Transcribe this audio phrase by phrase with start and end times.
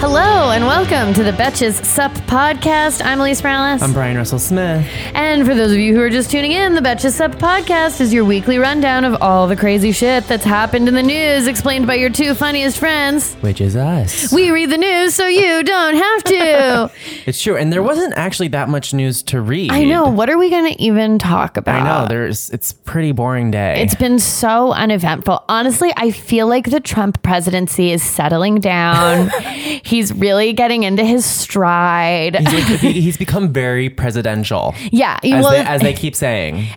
[0.00, 3.04] Hello and welcome to the Betches Sup podcast.
[3.04, 3.82] I'm Alise Morales.
[3.82, 4.88] I'm Bryan Russell Smith.
[5.14, 8.10] and for those of you who are just tuning in, the Betches Sup podcast is
[8.12, 11.96] your weekly rundown of all the crazy shit that's happened in the news, explained by
[11.96, 13.34] your two funniest friends.
[13.34, 14.32] Which is us.
[14.32, 16.90] We read the news so you don't have to.
[17.26, 17.58] It's true.
[17.58, 19.70] And there wasn't actually that much news to read.
[19.70, 20.08] I know.
[20.08, 21.82] What are we going to even talk about?
[21.82, 22.08] I know.
[22.08, 23.82] There's it's a pretty boring day.
[23.82, 25.44] It's been so uneventful.
[25.50, 29.30] Honestly, I feel like the Trump presidency is settling down.
[29.90, 32.36] He's really getting into his stride.
[32.36, 34.72] he's, like, he's become very presidential.
[34.92, 36.68] yeah, As, well, they, as they keep saying.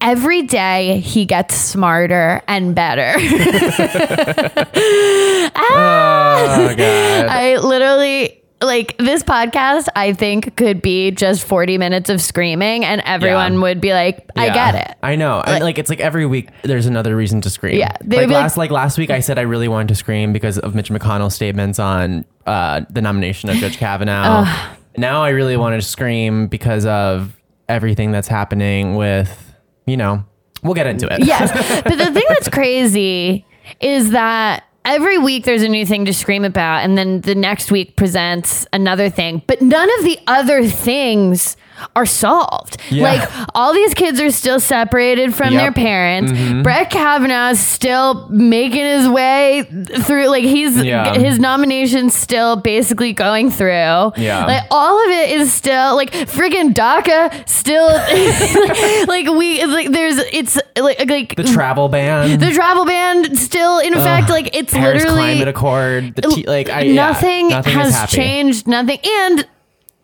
[0.00, 3.14] every day he gets smarter and better.
[5.56, 7.26] Oh god.
[7.26, 9.88] I literally like this podcast.
[9.96, 13.60] I think could be just forty minutes of screaming, and everyone Yeah.
[13.60, 14.54] would be like, "I Yeah.
[14.54, 15.42] get it." I know.
[15.46, 17.76] And, like it's like every week there's another reason to scream.
[17.78, 19.88] Yeah, they Like would be like- last like last week I said I really wanted
[19.88, 24.46] to scream because of Mitch McConnell's statements on uh, the nomination of Judge Kavanaugh.
[24.96, 27.32] now I really wanted to scream because of
[27.68, 29.54] everything that's happening with
[29.86, 30.24] you know
[30.62, 31.24] we'll get into it.
[31.24, 31.50] Yes,
[31.84, 33.44] but the thing that's crazy
[33.80, 37.70] is that every week there's a new thing to scream about, and then the next
[37.70, 41.56] week presents another thing, but none of the other things
[41.96, 42.76] are solved.
[42.90, 43.02] Yeah.
[43.04, 45.60] Like all these kids are still separated from Yep.
[45.62, 46.32] their parents.
[46.32, 46.62] Mm-hmm.
[46.62, 49.62] Brett Kavanaugh is still making his way
[50.02, 50.28] through.
[50.28, 51.14] Like he's Yeah.
[51.14, 53.70] his nomination's still basically going through.
[54.16, 54.44] Yeah.
[54.46, 57.86] like all of it is still like friggin' DACA still
[59.08, 62.38] like we like there's it's like like The travel ban.
[62.38, 66.14] the travel ban still in effect like it's Paris literally Climate Accord.
[66.16, 69.46] The t- like I, yeah, nothing, nothing has changed nothing and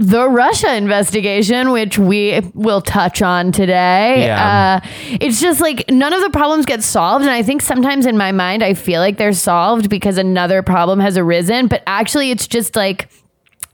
[0.00, 4.80] the Russia investigation, which we will touch on today, Yeah.
[4.82, 4.88] uh,
[5.20, 7.22] it's just like none of the problems get solved.
[7.22, 11.00] And I think sometimes in my mind, I feel like they're solved because another problem
[11.00, 11.66] has arisen.
[11.66, 13.10] But actually, it's just like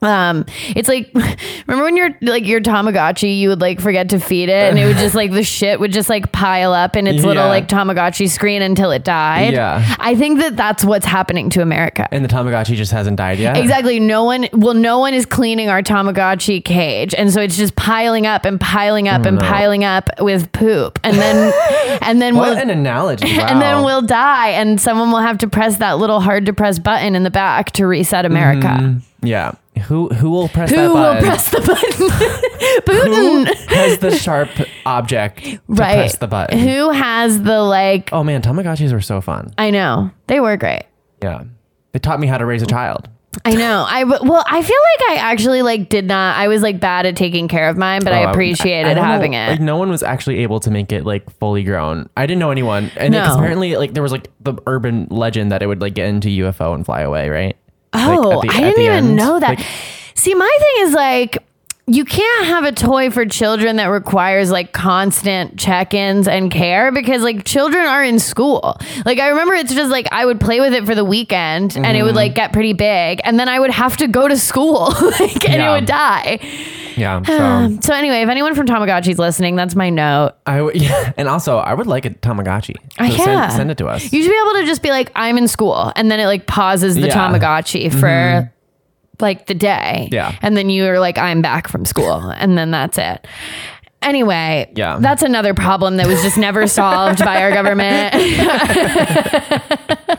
[0.03, 0.45] um
[0.77, 1.11] it's like
[1.67, 4.85] remember when you're like your tamagotchi you would like forget to feed it and it
[4.87, 8.29] would just like the shit would just like pile up in its little like tamagotchi
[8.29, 9.97] screen until it died Yeah.
[9.99, 13.57] i think that that's what's happening to america And the Tamagotchi just hasn't died yet.
[13.57, 13.99] Exactly.
[13.99, 17.15] No one, well, no one is cleaning our Tamagotchi cage.
[17.15, 19.43] And so it's just piling up and piling up and no.
[19.47, 20.99] piling up with poop.
[21.05, 21.53] And then,
[22.03, 23.29] and then What we'll, an analogy!
[23.41, 24.51] and then we'll die.
[24.51, 27.73] And someone will have to press that little hard to press button in the back
[27.73, 29.01] to reset America.
[29.23, 29.53] yeah.
[29.85, 31.25] Who who will press Who that will button?
[31.25, 32.09] press the button?
[32.87, 33.55] Who Putin.
[33.69, 34.49] has the sharp
[34.85, 35.95] object to right.
[35.97, 36.59] press the button?
[36.59, 39.53] Who has the like, Oh man, Tamagotchis were so fun.
[39.59, 40.85] I know they were great.
[41.23, 41.45] Yeah,
[41.93, 43.09] they taught me how to raise a child.
[43.45, 43.85] I know.
[43.87, 46.37] I well, I feel like I actually like did not.
[46.39, 49.03] I was like bad at taking care of mine, but Oh, I appreciated don't know,
[49.03, 49.51] having it.
[49.51, 52.09] Like no one was actually able to make it like fully grown.
[52.17, 53.21] I didn't know anyone, and No.
[53.21, 56.29] because apparently like there was like the urban legend that it would like get into
[56.29, 57.57] UFO and fly away, right?
[57.93, 59.17] Oh, Like, the- I didn't even end.
[59.17, 59.59] know that.
[59.59, 59.67] Like,
[60.15, 61.46] See, my thing is like,
[61.89, 67.23] you can't have a toy for children that requires like constant check-ins and care because
[67.23, 68.77] like children are in school.
[69.05, 71.97] Like I remember it's just like I would play with it for the weekend and
[71.97, 72.17] it would Mm-hmm.
[72.17, 74.89] like get pretty big and then I would have to go to school
[75.21, 76.41] like and it would die.
[76.97, 77.23] yeah.
[77.27, 80.33] So so anyway, if anyone from Tamagotchi's listening, that's my note.
[80.47, 82.75] I w- yeah, and also I would like a Tamagotchi.
[82.99, 83.49] Uh, So yeah.
[83.49, 84.13] send, send it to us.
[84.13, 86.47] You should be able to just be like, I'm in school, and then it like
[86.47, 87.15] pauses the Yeah.
[87.15, 87.35] Mm-hmm.
[87.37, 88.51] Tamagotchi for
[89.21, 90.09] like the day.
[90.13, 90.37] Yeah.
[90.43, 93.27] And then you're like, I'm back from school, and then that's it.
[94.03, 94.99] Anyway, Yeah.
[95.01, 98.15] that's another problem that was just never solved by our government.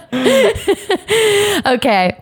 [1.65, 2.17] okay.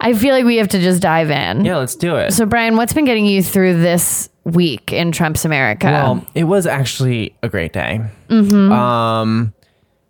[0.00, 1.64] I feel like we have to just dive in.
[1.64, 2.32] yeah, let's do it.
[2.32, 5.86] So, Bryan, what's been getting you through this week in Trump's America?
[5.86, 8.00] Well, it was actually a great day.
[8.28, 9.52] Um,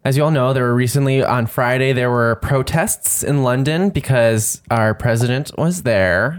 [0.05, 4.61] as you all know, there were recently on Friday there were protests in London because
[4.71, 6.37] our president was there,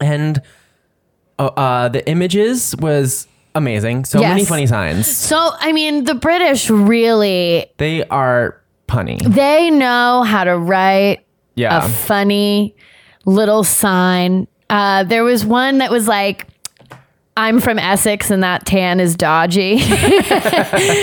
[0.00, 0.42] and
[1.38, 4.04] uh, uh, the images was amazing.
[4.04, 5.06] So many funny signs.
[5.06, 9.18] so, I mean, the British really They are punny.
[9.22, 11.24] they know how to write
[11.54, 11.84] Yeah.
[11.84, 12.74] a funny
[13.24, 14.46] little sign.
[14.68, 16.46] Uh, there was one that was like,
[17.36, 19.76] I'm from Essex and that tan is dodgy,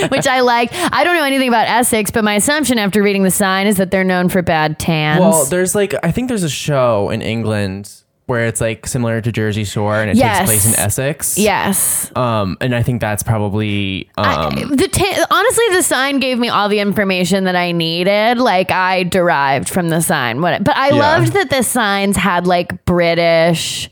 [0.08, 0.70] which I like.
[0.72, 3.90] I don't know anything about Essex, but my assumption after reading the sign is that
[3.90, 5.20] they're known for bad tans.
[5.20, 7.90] Well, there's like I think there's a show in England
[8.26, 10.38] where it's like similar to Jersey Shore and it Yes.
[10.38, 11.36] takes place in Essex.
[11.36, 12.10] yes.
[12.16, 16.48] Um, and I think that's probably um, I- the ta- honestly, the sign gave me
[16.48, 18.38] all the information that I needed.
[18.38, 20.40] Like I derived from the sign.
[20.40, 20.64] What?
[20.64, 20.94] But I Yeah.
[20.94, 23.90] loved that the signs had like British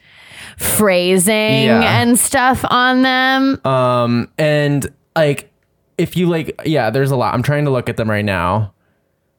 [0.59, 2.01] phrasing Yeah.
[2.03, 3.61] and stuff on them.
[3.67, 5.51] Um, and like,
[5.99, 7.35] if you like, yeah, there's a lot.
[7.35, 8.73] I'm trying to look at them right now.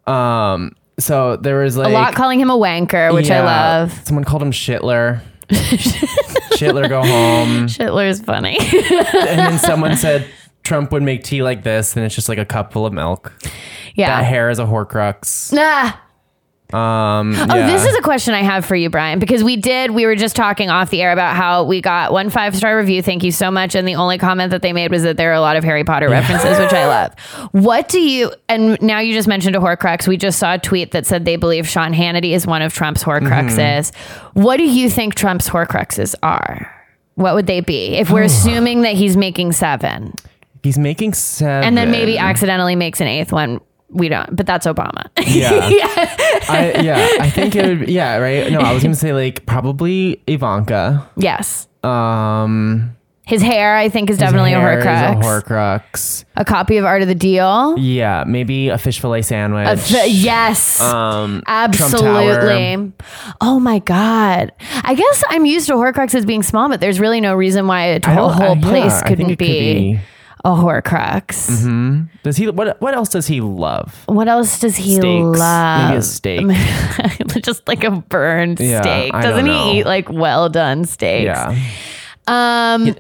[0.08, 3.92] Um, so there was like a lot calling him a wanker, which I love.
[4.06, 5.22] Someone called him Shitler.
[5.50, 7.68] Shitler, go home.
[7.68, 8.58] Hitler's funny.
[8.60, 10.28] And then someone said
[10.64, 13.34] Trump would make tea like this, and it's just like a cup full of milk.
[13.96, 15.54] Yeah, that hair is a Horcrux.
[15.58, 16.00] Ah.
[16.72, 17.68] Um, Oh, yeah.
[17.68, 20.36] this is a question I have for you, Bryan, because we did, we were just
[20.36, 23.04] talking off the air about how we got one five star review.
[23.04, 23.76] Thank you so much.
[23.76, 25.84] And the only comment that they made was that there are a lot of Harry
[25.84, 27.14] Potter references, which I love.
[27.52, 30.08] What do you, and now you just mentioned a Horcrux.
[30.08, 33.04] We just saw a tweet that said they believe Sean Hannity is one of Trump's
[33.04, 33.92] Horcruxes.
[33.92, 34.42] Mm-hmm.
[34.42, 36.72] What do you think Trump's Horcruxes are?
[37.16, 40.14] What would they be if we're assuming that he's making seven
[40.64, 41.64] He's making seven.
[41.66, 43.60] and then maybe accidentally makes an eighth one?
[43.94, 45.06] We don't, but that's Obama.
[45.26, 45.52] Yeah.
[46.50, 47.08] I, yeah.
[47.22, 47.90] I think it would.
[47.90, 48.18] Yeah.
[48.18, 48.52] Right.
[48.52, 51.08] No, I was gonna say like probably Ivanka.
[51.16, 51.68] yes.
[51.84, 52.96] Um,
[53.26, 55.12] His hair, I think, is definitely a Horcrux.
[55.12, 56.26] A Horcrux.
[56.36, 57.78] a copy of Art of the Deal.
[57.78, 58.24] Yeah.
[58.28, 59.80] Maybe a fish fillet sandwich.
[59.80, 62.92] Fi- yes, Um, absolutely.
[63.42, 64.52] Oh my god!
[64.84, 68.06] I guess I'm used to Horcruxes being small, but there's really no reason why a
[68.08, 70.00] whole, I- yeah, place couldn't it could be, be.
[70.46, 72.08] A Horcrux.
[72.24, 72.50] Does he?
[72.50, 72.82] What?
[72.82, 74.04] What else does he love?
[74.08, 75.40] What else does he Steaks.
[75.40, 75.90] love?
[75.90, 76.48] Maybe a steak.
[77.44, 79.14] Just like a burned Yeah, steak.
[79.14, 81.26] I Doesn't he eat like well done steaks?
[81.26, 81.56] Yeah.
[82.28, 82.96] Um,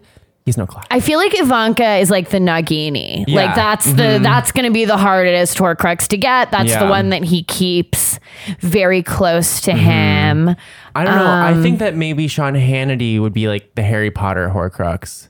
[0.45, 0.83] He's no clown.
[0.91, 3.23] I feel like Ivanka is like the Nagini.
[3.27, 3.45] Yeah.
[3.45, 6.51] Like that's the that's going to be the hardest Horcrux to get.
[6.51, 8.19] That's the one that he keeps
[8.59, 10.53] very close to him.
[10.95, 11.25] I don't know.
[11.25, 15.29] I Um, think that maybe Sean Hannity would be like the Harry Potter Horcrux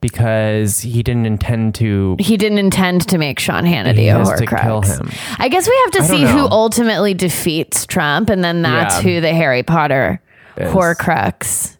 [0.00, 2.16] because he didn't intend to.
[2.18, 4.38] He didn't intend to make Sean Hannity He a has Horcrux.
[4.38, 5.10] to kill him.
[5.38, 6.48] I guess we have to I don't see who know.
[6.50, 9.02] ultimately defeats Trump, and then that's Yeah.
[9.02, 10.20] who the Harry Potter
[10.56, 10.72] Is.
[10.72, 11.76] Horcrux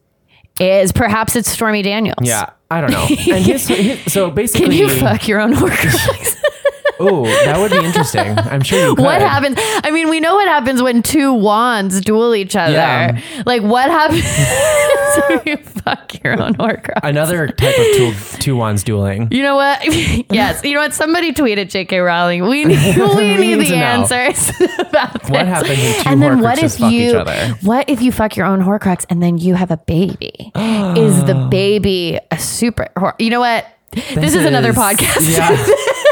[0.61, 0.93] is.
[0.93, 2.17] Perhaps it's Stormy Daniels.
[2.23, 3.03] Yeah, I don't know.
[3.03, 3.09] And
[3.45, 6.37] his, his, so basically, Can you fuck your own Horcrux?
[6.99, 8.39] Oh, that would be interesting.
[8.39, 9.05] I'm sure you could.
[9.05, 9.57] what happens?
[9.59, 12.73] I mean, we know what happens when two wands duel each other.
[12.73, 13.21] Yeah.
[13.45, 14.25] Like, what happens
[15.29, 17.01] when you fuck your own Horcrux?
[17.03, 19.29] Another type of two, two wands dueling.
[19.31, 19.81] You know what?
[20.33, 20.65] yes.
[20.65, 20.95] You know what?
[20.95, 21.99] Somebody tweeted J.K.
[21.99, 22.43] Rowling.
[22.49, 25.31] We need, we need need the answers about this.
[25.31, 27.49] What happens when two and then what Horcruxes if fuck you each other?
[27.63, 30.53] what if you fuck your own Horcrux and then you have a baby?
[30.57, 32.89] is the baby a super?
[32.97, 33.67] Hor- you know what?
[34.15, 35.37] This, is, another podcast.
[35.37, 36.03] Yeah.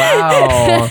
[0.00, 0.88] Wow.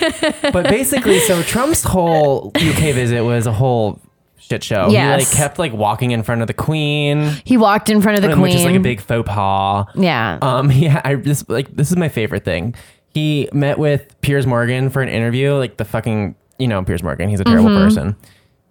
[0.51, 3.99] But basically, so Trump's whole UK visit was a whole
[4.37, 4.89] shit show.
[4.89, 8.23] He like kept like walking in front of the Queen, he walked in front of
[8.23, 8.41] the queen.
[8.41, 9.85] which is like a big faux pas.
[9.95, 10.39] yeah.
[10.41, 12.75] Um, yeah, I just like this is my favorite thing.
[13.13, 17.29] He met with Piers Morgan for an interview, like the fucking you know Piers Morgan.
[17.29, 18.15] He's a terrible person,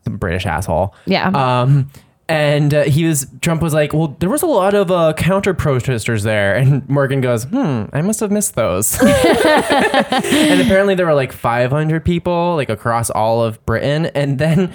[0.05, 0.95] some British asshole.
[1.07, 1.13] Mm-hmm.
[1.13, 1.61] Yeah.
[1.63, 1.91] Um,
[2.29, 5.55] and uh, he was Trump was like, well, there was a lot of uh, counter
[5.55, 9.01] protesters there, and Morgan goes, hmm, I must have missed those.
[9.03, 14.73] and apparently there were like 500 people like across all of Britain, and then.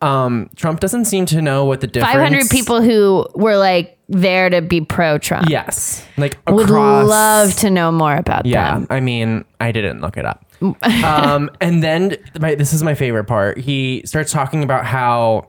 [0.00, 2.14] Um, Trump doesn't seem to know what the difference.
[2.14, 5.48] 500 people who were like there to be pro Trump.
[5.50, 8.46] Yes, like Would love to know more about that.
[8.46, 8.86] Yeah, them.
[8.90, 10.44] I mean, I didn't look it up.
[11.04, 13.58] um, and then my, this is my favorite part.
[13.58, 15.48] He starts talking about how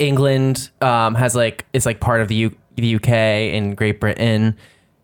[0.00, 4.56] England um, has like is like part of the U- the UK and Great Britain,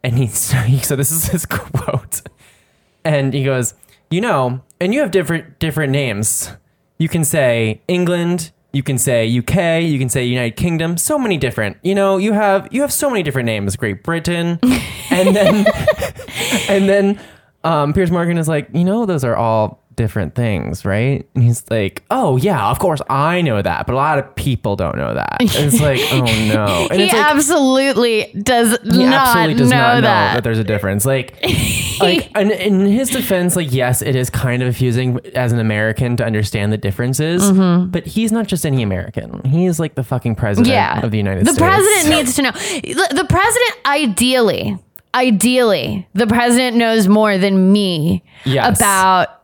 [0.03, 2.23] and he's he, so this is his quote,
[3.05, 3.75] and he goes,
[4.11, 6.51] you know, and you have different different names.
[6.99, 8.51] You can say England.
[8.73, 11.79] You can say UK, you can say United Kingdom, so many different.
[11.83, 13.75] You know, you have you have so many different names.
[13.75, 14.59] Great Britain,
[15.11, 15.67] and then
[16.69, 17.21] and then
[17.65, 21.27] um, Piers Morgan is like, you know, those are all different things, right?
[21.35, 24.77] And he's like, oh yeah, of course I know that, but a lot of people
[24.77, 25.39] don't know that.
[25.41, 29.71] And it's like, oh no, and He it's like, absolutely does he not absolutely does
[29.71, 30.35] know not know that.
[30.35, 30.45] that.
[30.45, 31.05] there's a difference.
[31.07, 31.35] Like,
[32.01, 36.17] like, and in his defense, like, yes, it is kind of confusing as an American
[36.19, 37.91] to understand the differences, Mm-hmm.
[37.91, 39.43] but he's not just any American.
[39.45, 41.01] He is like the fucking president yeah.
[41.05, 41.59] of the United the States.
[41.59, 42.51] The president needs to know.
[42.53, 44.79] The, the president, ideally,
[45.15, 48.79] ideally, the president knows more than me Yes.
[48.79, 49.36] about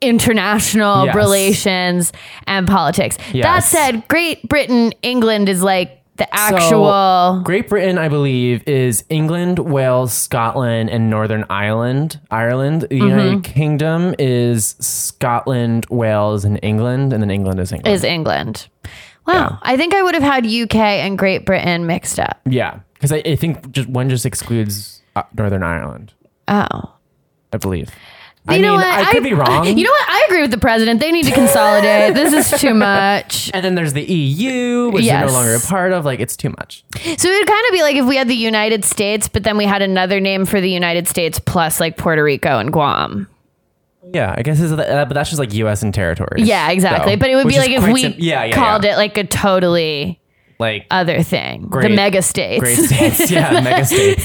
[0.00, 1.14] international Yes.
[1.14, 2.12] relations
[2.46, 3.18] and politics.
[3.34, 7.42] That said, Great Britain, England is like the So, actual.
[7.44, 12.18] Great Britain, I believe, is England, Wales, Scotland, and Northern Ireland.
[12.30, 12.82] Ireland.
[12.82, 13.06] The Mm-hmm.
[13.08, 17.94] United Kingdom is Scotland, Wales, and England, and then England is England.
[17.94, 18.66] is England.
[19.26, 19.32] Wow.
[19.34, 19.56] Yeah.
[19.62, 22.40] I think I would have had UK and Great Britain mixed up.
[22.46, 26.14] yeah, because I, I think just one just excludes uh, Northern Ireland.
[26.48, 26.94] Oh.
[27.52, 27.90] I believe.
[28.48, 29.06] You I know mean, what?
[29.08, 29.66] I could be wrong.
[29.66, 30.08] You know what?
[30.08, 31.00] I agree with the president.
[31.00, 32.14] They need to consolidate.
[32.14, 33.50] this is too much.
[33.52, 35.20] and then there's the EU, which Yes.
[35.20, 36.04] they're no longer a part of.
[36.04, 36.84] Like, it's too much.
[36.96, 39.56] So it would kind of be like if we had the United States, but then
[39.56, 43.28] we had another name for the United States plus like Puerto Rico and Guam.
[44.14, 45.82] Yeah, I guess uh, but that's just like U.S.
[45.82, 46.46] and territories.
[46.48, 47.16] Yeah, exactly.
[47.16, 48.94] But it would be like if we sim- yeah, yeah, called yeah.
[48.94, 50.18] it like a totally
[50.58, 51.62] like other thing.
[51.62, 52.60] the Great- mega states.
[52.60, 53.30] great states.
[53.30, 54.24] Yeah, mega states.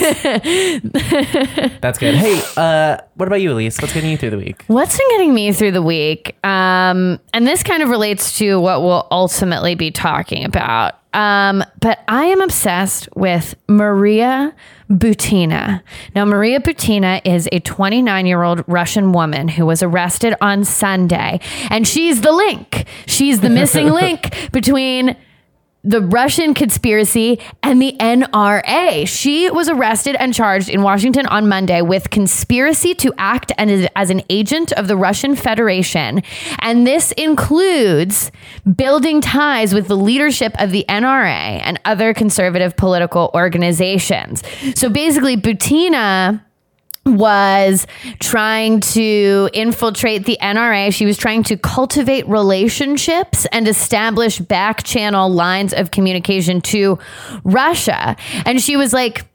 [1.79, 2.15] that's good.
[2.15, 3.81] Hey, uh, what about you, Alise?
[3.81, 4.63] What's getting you through the week?
[4.67, 6.35] What's been getting me through the week?
[6.43, 10.93] Um, and this kind of relates to what we'll ultimately be talking about.
[11.13, 14.55] Um, but I am obsessed with Maria
[14.89, 15.83] Butina.
[16.15, 21.39] Now, Maria Butina is a 29 year old Russian woman who was arrested on Sunday,
[21.69, 22.87] and she's the link.
[23.05, 25.15] She's the missing link between
[25.83, 29.05] the Russian conspiracy and the NRA.
[29.05, 34.09] She was arrested and charged in Washington on Monday with conspiracy to act and as
[34.09, 36.23] an agent of the Russian Federation.
[36.59, 38.31] And this includes
[38.75, 44.41] building ties with the leadership of the NRA and other conservative political organizations.
[44.75, 46.41] So basically, Butina
[47.05, 47.85] was
[48.19, 50.93] trying to infiltrate the NRA.
[50.93, 56.97] She was trying to cultivate relationships and establish back channel lines of communication to
[57.43, 58.15] Russia.
[58.45, 59.25] And she was like,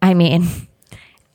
[0.00, 0.46] I mean,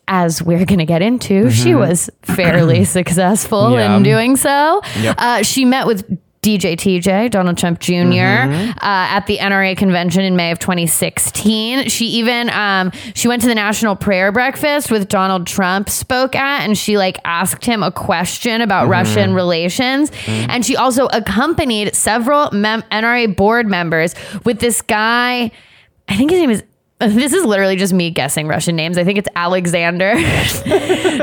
[0.07, 3.97] as we're going to get into, she was fairly successful Yeah.
[3.97, 4.81] in doing so.
[5.01, 5.15] Yep.
[5.17, 6.05] Uh, she met with
[6.45, 11.89] DJ TJ, Donald Trump junior uh, at the NRA convention in May of 2016.
[11.89, 16.61] She even um, she went to the National Prayer Breakfast with Donald Trump spoke at,
[16.61, 20.11] and she like asked him a question about Russian relations.
[20.27, 25.51] And she also accompanied several mem- NRA board members with this guy.
[26.07, 26.63] I think his name is.
[27.15, 28.97] This is literally just me guessing Russian names.
[28.97, 30.13] I think it's Alexander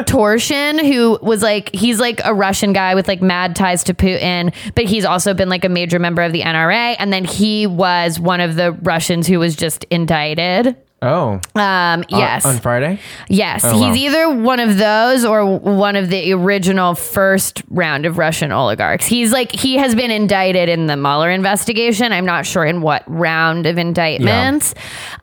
[0.04, 4.54] Torshin, who was like, he's like a Russian guy with like mad ties to Putin,
[4.74, 6.96] but he's also been like a major member of the NRA.
[6.98, 10.76] And then he was one of the Russians who was just indicted.
[11.02, 12.46] Oh, Um, yes.
[12.46, 13.00] on Friday.
[13.28, 13.94] Yes, Oh, he's wow.
[13.94, 19.04] either one of those or one of the original first round of Russian oligarchs.
[19.04, 22.12] He's like he has been indicted in the Mueller investigation.
[22.12, 24.74] I'm not sure in what round of indictments,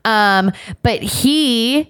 [0.06, 0.52] um,
[0.84, 1.90] but he.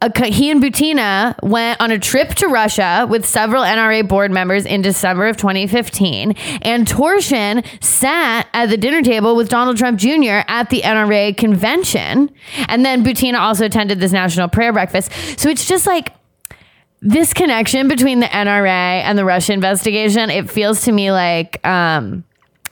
[0.00, 4.80] He and Butina went on a trip to Russia with several NRA board members in
[4.80, 6.32] December of 2015.
[6.62, 10.44] And Torshin sat at the dinner table with Donald Trump Jr.
[10.46, 12.30] at the NRA convention.
[12.68, 15.10] And then Butina also attended this national prayer breakfast.
[15.36, 16.12] So it's just like
[17.00, 20.30] this connection between the NRA and the Russia investigation.
[20.30, 22.24] It feels to me like um,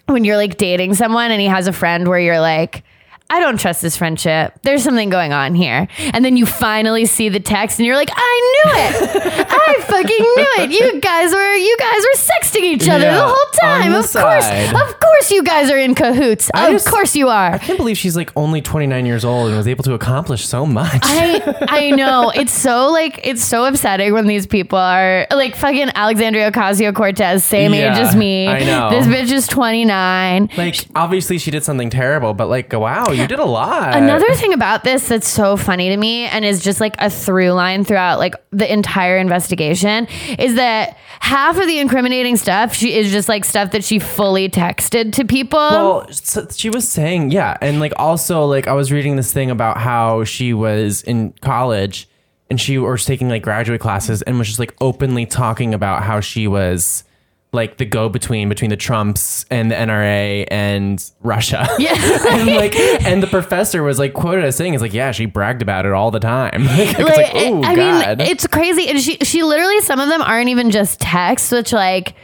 [0.07, 2.85] when you're like dating someone and he has a friend where you're like,
[3.29, 4.55] I don't trust this friendship.
[4.63, 5.89] There's something going on here.
[6.15, 9.47] And then you finally see the text and you're like, I knew it.
[9.51, 10.71] I fucking knew it.
[10.71, 13.91] You guys were you guys were sexting each other Yeah, the whole time.
[13.93, 14.47] the Of course.
[14.49, 16.51] Of course you guys are in cahoots.
[16.55, 17.55] I of just- course you are.
[17.55, 20.65] I can't believe she's like only 29 years old and was able to accomplish so
[20.65, 21.01] much.
[21.03, 25.91] I I know it's so like it's so upsetting when these people are like fucking
[25.97, 28.47] Alexandria Ocasio Cortez, same age as me.
[28.47, 28.91] I know.
[28.91, 30.49] This bitch is twenty nine.
[30.57, 33.97] like, obviously, she did something terrible, but like, wow, you did a lot.
[33.97, 37.53] Another thing about this that's so funny to me and is just like a through
[37.53, 40.07] line throughout like the entire investigation
[40.39, 44.49] is that half of the incriminating stuff she is just like stuff that she fully
[44.49, 45.59] texted to people.
[45.59, 49.51] Well, so she was saying, yeah, and like also like I was reading this thing
[49.51, 52.09] about how she was in college
[52.49, 56.21] and she was taking like graduate classes and was just like openly talking about how
[56.21, 57.05] she was
[57.53, 61.67] like the go between between the Trumps and the NRA and Russia.
[61.79, 61.95] yeah.
[62.31, 65.63] and like and the professor was like quoted as saying, "It's like yeah, she bragged
[65.63, 68.89] about it all the time." it's like, like, oh I god, mean, it's crazy.
[68.89, 72.15] And she she literally some of them aren't even just texts, which like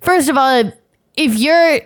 [0.00, 0.72] first of all,
[1.16, 1.80] if you're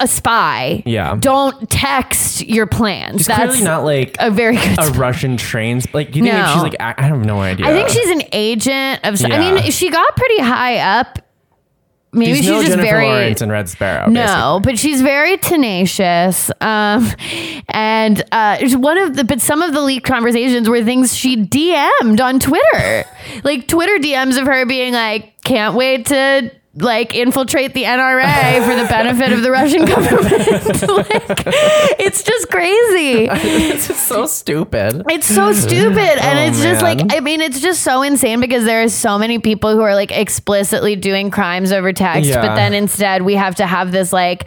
[0.00, 1.16] a spy, Yeah.
[1.18, 3.18] don't text your plans.
[3.18, 4.78] she's That's clearly not like a very good.
[4.78, 5.92] a Russian trains.
[5.92, 6.52] Like, you think No.
[6.54, 6.76] she's like?
[6.78, 7.66] I, I have no idea.
[7.66, 9.20] I think she's an agent of.
[9.24, 11.18] I mean, she got pretty high up.
[12.10, 14.08] Maybe She's she's, no just Jennifer very Lawrence and Red Sparrow.
[14.08, 16.50] no, but she's very tenacious.
[16.60, 17.10] Um,
[17.68, 22.20] and uh, one of the, but some of the leaked conversations were things she DM'd
[22.20, 23.04] on Twitter,
[23.44, 28.74] like Twitter DMs of her being like, "Can't wait to." Like infiltrate the NRA for
[28.80, 30.88] the benefit of the Russian government.
[30.88, 31.42] like,
[32.00, 33.28] it's just crazy.
[33.30, 35.02] it's is so stupid.
[35.08, 35.98] It's so stupid.
[35.98, 37.00] And Oh, it's just like.
[37.10, 40.10] I mean, it's just so insane because there are so many people who are like
[40.12, 42.40] explicitly doing crimes over text, Yeah.
[42.46, 44.46] but then instead we have to have this like,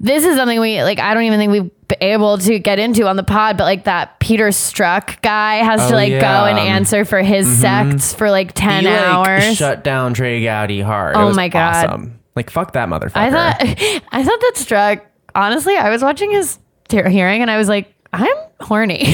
[0.00, 1.70] this is something we like, I don't even think we've
[2.00, 5.88] able to get into on the pod, but like that Peter Strzok guy has Oh,
[5.90, 7.60] to like go and answer for his mm-hmm.
[7.92, 9.56] sects for like 10 He, like, hours.
[9.56, 11.16] shut down Trey Gowdy hard.
[11.16, 11.86] It Oh was my God.
[11.86, 12.18] Awesome.
[12.36, 13.12] Like fuck that motherfucker.
[13.16, 13.56] I thought,
[14.12, 15.02] I thought that Strzok,
[15.34, 16.58] honestly, I was watching his
[16.90, 19.00] hearing and I was like, I'm horny.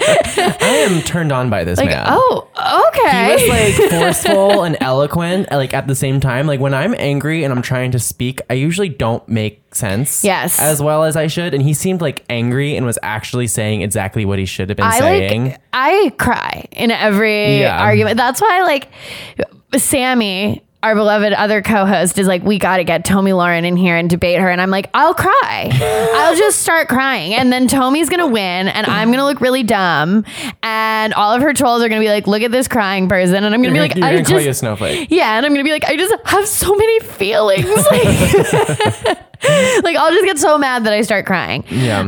[0.00, 2.06] I am turned on by this like, man.
[2.08, 2.46] oh,
[2.88, 3.38] okay.
[3.38, 6.46] He was like forceful and eloquent, like at the same time.
[6.46, 10.22] Like when I'm angry and I'm trying to speak, I usually don't make sense.
[10.22, 10.58] Yes.
[10.60, 11.54] As well as I should.
[11.54, 14.86] And he seemed like angry and was actually saying exactly what he should have been
[14.86, 15.44] I saying.
[15.50, 17.80] like I cry in every Yeah.
[17.82, 18.16] argument.
[18.18, 18.88] That's why like
[19.76, 23.96] Sammy, our beloved other co-host, is like, we got to get Tomi Lahren in here
[23.96, 24.48] and debate her.
[24.48, 25.70] And I'm like, I'll cry.
[26.14, 30.24] I'll just start crying, and then Tomi's gonna win, and I'm gonna look really dumb,
[30.62, 33.54] and all of her trolls are gonna be like, look at this crying person, and
[33.54, 35.08] I'm gonna be like, you're I gonna call just you a snowflake.
[35.10, 37.66] yeah, and I'm gonna be like, I just have so many feelings.
[37.90, 39.24] Like,
[39.84, 41.64] like I'll just get so mad that I start crying.
[41.70, 42.00] Yeah.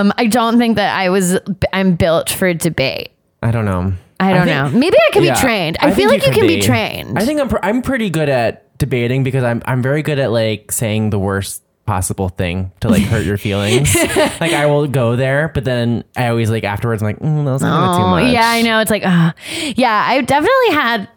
[0.00, 1.38] Um, I don't think that I was.
[1.72, 3.12] I'm built for debate.
[3.42, 3.92] I don't know.
[4.22, 4.78] I don't think- know.
[4.78, 5.76] Maybe I could Yeah, be trained.
[5.80, 7.18] I, think feel like you can be, trained.
[7.18, 10.30] I think I'm pr- I'm pretty good at debating because I'm I'm very good at
[10.32, 13.94] like saying the worst possible thing to like hurt your feelings.
[14.40, 17.50] like I will go there, but then I always like afterwards I'm like, mm, that
[17.52, 18.32] was bit too Oh, much.
[18.32, 18.78] yeah, I know.
[18.80, 19.32] It's like, uh,
[19.76, 21.08] yeah, I definitely had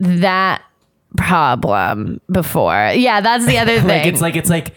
[0.00, 0.62] that
[1.16, 2.92] problem before.
[2.94, 3.88] Yeah, that's the other thing.
[3.88, 4.74] Like it's like it's like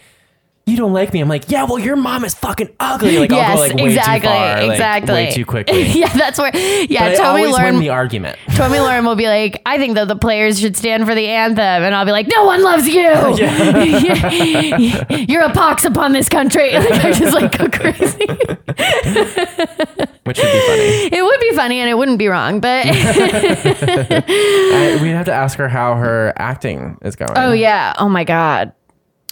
[0.68, 1.20] you don't like me.
[1.20, 3.18] I'm like, yeah, well, your mom is fucking ugly.
[3.18, 5.82] Like I'll go like way exactly, too far, like, exactly, way too quickly.
[5.98, 6.54] yeah, that's where.
[6.54, 7.72] Yeah, But I Tomi always Lahren.
[7.72, 8.36] win the argument.
[8.54, 11.58] Tomi Lahren will be like, I think that the players should stand for the anthem.
[11.64, 13.00] And I'll be like, no one loves you.
[15.28, 16.72] You're a pox upon this country.
[16.72, 18.26] Like, I just like go crazy.
[20.24, 21.08] which would be funny.
[21.16, 22.90] It would be funny and it wouldn't be wrong, but I,
[25.02, 27.32] we'd have to ask her how her acting is going.
[27.36, 27.94] oh yeah.
[27.98, 28.72] Oh my God.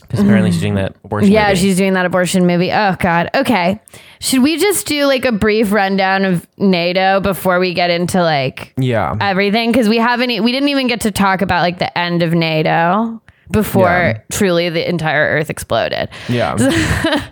[0.06, 1.30] Because apparently she's doing that abortion.
[1.32, 1.60] Yeah, movie.
[1.60, 2.72] she's doing that abortion movie.
[2.72, 3.30] Oh God.
[3.34, 3.80] Okay.
[4.20, 8.72] Should we just do like a brief rundown of NATO before we get into like
[8.78, 9.14] yeah.
[9.20, 9.72] everything?
[9.72, 12.32] Because we haven't, e- we didn't even get to talk about like the end of
[12.32, 13.20] NATO
[13.50, 14.20] before Yeah.
[14.32, 16.08] truly the entire Earth exploded.
[16.28, 16.56] yeah.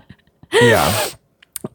[0.53, 1.09] yeah.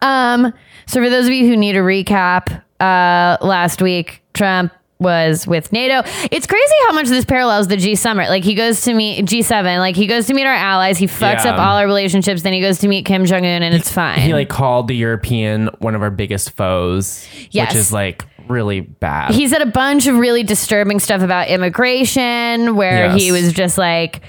[0.01, 0.53] Um,
[0.85, 5.71] so for those of you who need a recap, uh, last week Trump was with
[5.71, 6.01] NATO.
[6.29, 8.29] It's crazy how much this parallels the G summit.
[8.29, 11.45] Like he goes to meet G7, like he goes to meet our allies, he fucks
[11.45, 11.53] Yeah.
[11.53, 14.19] up all our relationships, then he goes to meet Kim Jong Un, and it's fine.
[14.19, 17.69] He like called the European one of our biggest foes, Yes.
[17.71, 19.31] which is like really bad.
[19.31, 23.21] he said a bunch of really disturbing stuff about immigration, where Yes.
[23.21, 24.21] he was just like.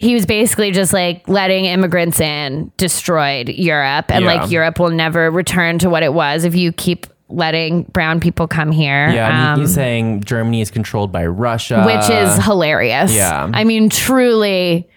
[0.00, 4.32] He was basically just like letting immigrants in destroyed Europe, and Yeah.
[4.34, 8.48] like Europe will never return to what it was if you keep letting brown people
[8.48, 9.08] come here.
[9.10, 13.14] yeah, Um, he's saying Germany is controlled by Russia, which is hilarious.
[13.14, 13.50] yeah.
[13.52, 14.88] I mean, truly.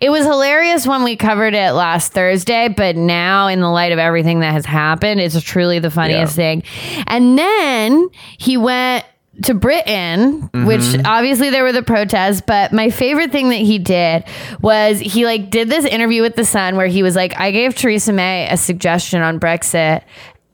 [0.00, 3.98] It was hilarious when we covered it last Thursday, but now, in the light of
[3.98, 6.42] everything that has happened, it's truly the funniest Yeah.
[6.42, 6.62] thing.
[7.06, 8.08] And then
[8.38, 9.04] he went
[9.42, 11.02] to Britain, which Mm-hmm.
[11.06, 14.24] obviously there were the protests, but my favorite thing that he did
[14.62, 17.74] was he like did this interview with the Sun where he was like, I gave
[17.74, 20.02] Theresa May a suggestion on Brexit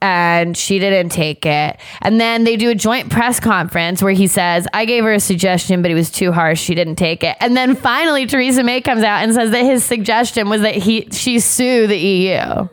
[0.01, 1.77] and she didn't take it.
[2.01, 5.19] And then they do a joint press conference where he says, I gave her a
[5.19, 6.59] suggestion, but it was too harsh.
[6.59, 7.37] She didn't take it.
[7.39, 11.07] And then finally Theresa May comes out and says that his suggestion was that he
[11.11, 12.67] she sue the EU.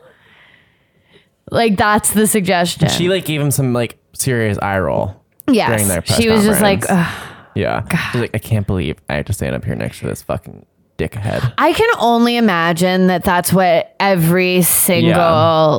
[1.51, 2.89] Like that's the suggestion.
[2.89, 5.15] she like gave him some like serious eye roll.
[5.47, 5.69] yes.
[5.69, 6.83] during their press she was just like.
[6.89, 7.25] Ugh.
[7.55, 10.21] Yeah, she's like, I can't believe I have to stand up here next to this
[10.21, 10.65] fucking
[10.99, 11.53] dickhead.
[11.57, 15.11] I can only imagine that that's what every single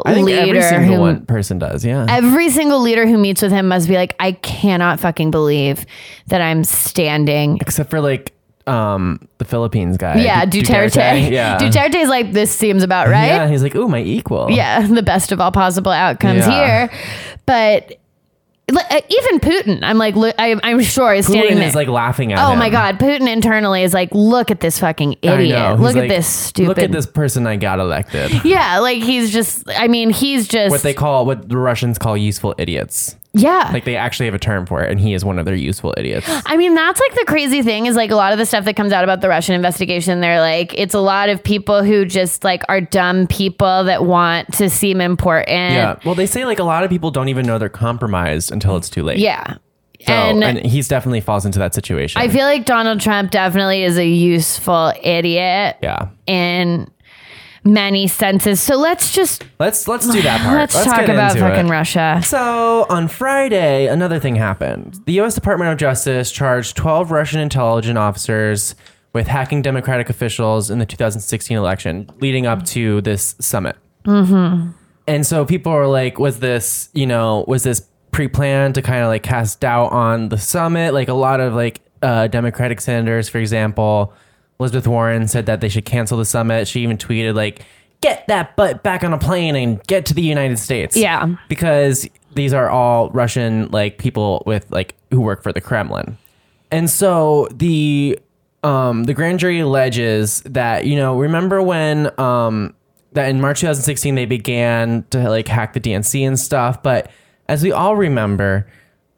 [0.07, 1.85] Yeah, leader every single who one person does.
[1.85, 5.87] Yeah, every single leader who meets with him must be like, I cannot fucking believe
[6.29, 7.59] that I'm standing.
[7.61, 8.33] except for like
[8.67, 10.21] um the Philippines guy.
[10.21, 11.31] Yeah, Du- Duterte.
[11.31, 13.27] Yeah, Duterte's like, this seems about right.
[13.27, 14.51] Yeah, he's like, ooh, my equal.
[14.51, 16.89] Yeah, the best of all possible outcomes Yeah.
[16.89, 16.99] here.
[17.47, 18.00] But
[18.71, 21.69] Uh, even Putin, I'm like, look, I, I'm sure is standing Putin there.
[21.69, 22.59] is like laughing at oh him.
[22.59, 25.79] my God, Putin internally is like, look at this fucking idiot.
[25.81, 26.69] Look at this stupid.
[26.69, 28.45] Look at this person I got elected.
[28.45, 29.69] Yeah, like he's just.
[29.69, 30.71] I mean, he's just.
[30.71, 33.17] what they call what the Russians call useful idiots.
[33.33, 33.71] Yeah.
[33.73, 35.95] Like they actually have a term for it, and he is one of their useful
[35.97, 36.27] idiots.
[36.47, 38.75] I mean, that's like the crazy thing is like a lot of the stuff that
[38.75, 40.21] comes out about the Russian investigation.
[40.21, 44.53] They're like, it's a lot of people who just like are dumb people that want
[44.55, 45.75] to seem important.
[45.75, 45.99] Yeah.
[46.05, 48.91] Well, they say like a lot of people don't even know they're compromised until it's
[48.91, 49.19] too late.
[49.19, 49.59] Yeah.
[50.07, 52.23] So, and, and, he's definitely falls into that situation.
[52.23, 56.09] I feel like Donald Trump definitely is a useful idiot yeah.
[56.27, 56.91] in
[57.65, 58.61] many senses.
[58.61, 60.59] So let's just Let's let's do that part.
[60.59, 61.71] let's, talk about fucking it.
[61.71, 62.21] Russia.
[62.25, 65.01] So on Friday, another thing happened.
[65.07, 65.35] The U.S.
[65.35, 68.75] Department of Justice charged 12 Russian intelligence officers
[69.13, 73.77] with hacking Democratic officials in the 2016 election, leading up to this summit.
[74.05, 74.71] Mm-hmm.
[75.07, 79.09] And so people are like, "Was this, you know, was this pre-planned to kind of
[79.09, 83.39] like cast doubt on the summit?" Like a lot of like uh, Democratic senators, for
[83.39, 84.15] example,
[84.61, 86.69] Elizabeth Warren said that they should cancel the summit.
[86.69, 87.65] She even tweeted like,
[88.01, 90.97] get that butt back on a plane and get to the United States.
[90.97, 91.35] Yeah.
[91.49, 96.17] Because these are all Russian like people with like who work for the Kremlin.
[96.71, 98.19] And so the
[98.63, 102.75] um the grand jury alleges that, you know, remember when um
[103.13, 107.11] that in March 2016 they began to like hack the DNC and stuff, but
[107.49, 108.69] as we all remember,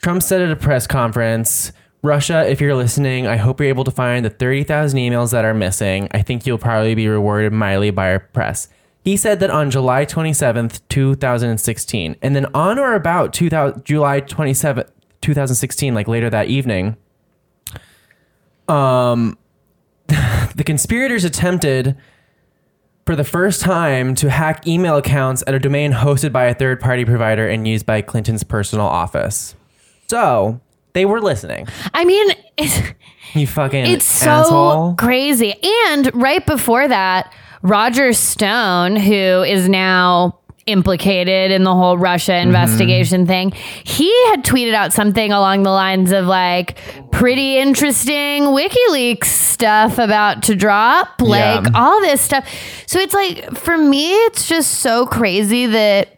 [0.02, 1.72] Trump said at a press conference,
[2.02, 5.54] Russia, if you're listening, I hope you're able to find the 30,000 emails that are
[5.54, 6.08] missing.
[6.10, 8.68] I think you'll probably be rewarded mightily by our press.
[9.04, 14.88] He said that on July 27th, 2016, and then on or about 2000, July 27th,
[15.20, 16.96] 2016, like later that evening,
[18.66, 19.38] um,
[20.06, 21.96] the conspirators attempted
[23.06, 26.80] for the first time to hack email accounts at a domain hosted by a third
[26.80, 29.54] party provider and used by Clinton's personal office.
[30.08, 30.60] So
[30.94, 31.66] they were listening.
[31.94, 32.80] I mean, it's,
[33.34, 34.94] You fucking it's so asshole.
[34.96, 35.54] crazy.
[35.88, 42.48] And right before that, Roger Stone, who is now implicated in the whole Russia Mm-hmm.
[42.48, 43.50] investigation thing,
[43.84, 46.78] he had tweeted out something along the lines of like
[47.10, 51.70] pretty interesting WikiLeaks stuff about to drop, like Yeah.
[51.74, 52.48] all this stuff.
[52.86, 56.16] So it's like for me it's just so crazy that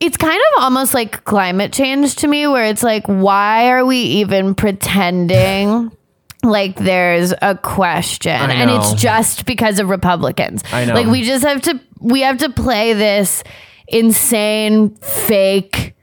[0.00, 3.98] it's kind of almost like climate change to me where it's like why are we
[3.98, 5.90] even pretending
[6.42, 8.30] like there's a question?
[8.32, 10.62] And it's just because of republicans.
[10.72, 10.94] I know.
[10.94, 13.42] like we just have to we have to play this
[13.88, 15.94] insane fake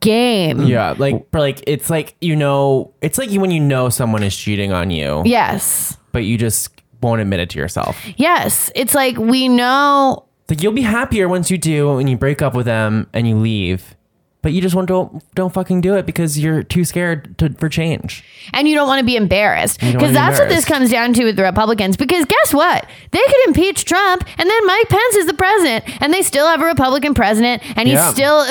[0.00, 0.62] game.
[0.62, 4.22] Yeah, like but like it's like you know, it's like you when you know someone
[4.22, 5.96] is cheating on you, yes.
[6.12, 6.70] But you just
[7.02, 7.96] won't admit it to yourself.
[8.16, 8.70] yes.
[8.74, 12.54] It's like we know Like you'll be happier once you do when you break up
[12.54, 13.94] with them and you leave,
[14.40, 17.68] but you just want don't don't fucking do it because you're too scared to, for
[17.68, 18.24] change.
[18.54, 21.24] and you don't want to be embarrassed because be that's what this comes down to
[21.24, 25.26] with the republicans because guess what they could impeach trump and then mike pence is
[25.26, 28.12] the president and they still have a republican president and he's Yeah.
[28.12, 28.46] still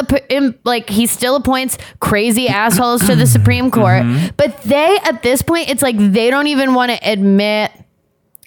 [0.66, 4.28] like he still appoints crazy assholes to the supreme court Mm-hmm.
[4.38, 7.72] but they at this point it's like they don't even want to admit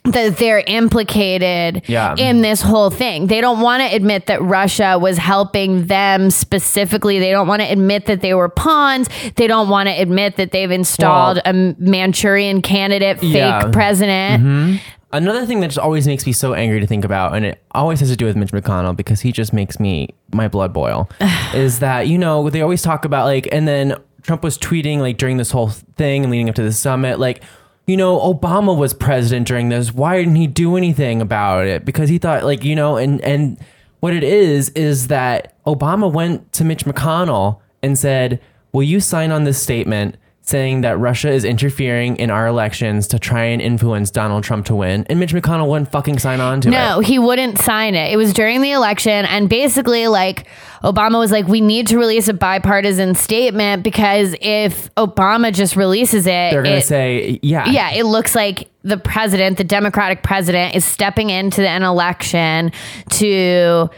[0.05, 2.15] that they're implicated Yeah.
[2.17, 3.27] in this whole thing.
[3.27, 7.19] They don't want to admit that Russia was helping them specifically.
[7.19, 9.09] They don't want to admit that they were pawns.
[9.37, 13.61] They don't want to admit that they've installed Well- a Manchurian candidate fake Yeah.
[13.63, 13.71] Mm-hmm.
[13.73, 14.81] president.
[15.13, 17.99] Another thing that just always makes me so angry to think about, and it always
[18.01, 21.11] has to do with Mitch McConnell because he just makes me my blood boil,
[21.55, 25.19] is that you know they always talk about like, and then Trump was tweeting like
[25.19, 27.43] during this whole thing and leading up to the summit, like,
[27.87, 29.93] you know, Obama was president during this.
[29.93, 31.85] Why didn't he do anything about it?
[31.85, 33.59] Because he thought like you know, and and
[34.01, 38.41] what it is is that Obama went to Mitch McConnell and said,
[38.73, 40.17] "Will you sign on this statement?"
[40.51, 44.75] Saying that Russia is interfering in our elections to try and influence Donald Trump to
[44.75, 46.73] win, and Mitch McConnell wouldn't fucking sign on to it.
[46.73, 48.13] No, he wouldn't sign it.
[48.13, 50.47] It was during the election, and basically, like
[50.85, 56.27] Obama was like, "We need to release a bipartisan statement because if Obama just releases
[56.27, 60.75] it, They're gonna it- say, yeah, yeah, it looks like the president, the Democratic president,
[60.75, 62.73] is stepping into an election
[63.11, 63.89] to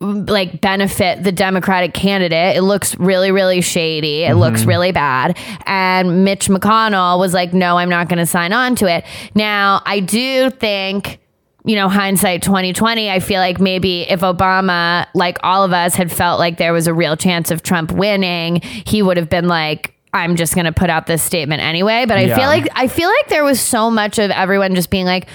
[0.00, 2.56] like benefit the Democratic candidate.
[2.56, 4.22] It looks really, really shady.
[4.22, 4.38] It mm-hmm.
[4.38, 5.36] looks really bad.
[5.66, 9.04] And Mitch McConnell was like, no, I'm not going to sign on to it.
[9.34, 11.20] Now, I do think
[11.64, 16.10] you know, hindsight 2020, I feel like maybe if Obama, like all of us, had
[16.10, 19.94] felt like there was a real chance of Trump winning, he would have been like,
[20.12, 22.04] I'm just going to put out this statement anyway.
[22.06, 22.36] But I Yeah.
[22.36, 25.26] feel like I feel like there was so much of everyone just being like,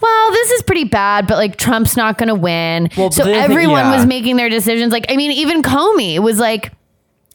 [0.00, 2.88] well, this is pretty bad, but like Trump's not going to win.
[2.96, 3.96] Well, so everyone yeah.
[3.96, 4.92] was making their decisions.
[4.92, 6.72] Like, I mean, even Comey was like,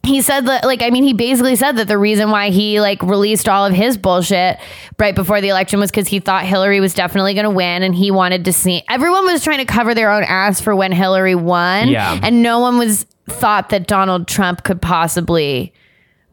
[0.05, 3.01] he said that like i mean he basically said that the reason why he like
[3.01, 4.59] released all of his bullshit
[4.99, 7.95] right before the election was because he thought hillary was definitely going to win and
[7.95, 11.35] he wanted to see everyone was trying to cover their own ass for when hillary
[11.35, 12.19] won Yeah.
[12.21, 15.71] and no one was thought that donald trump could possibly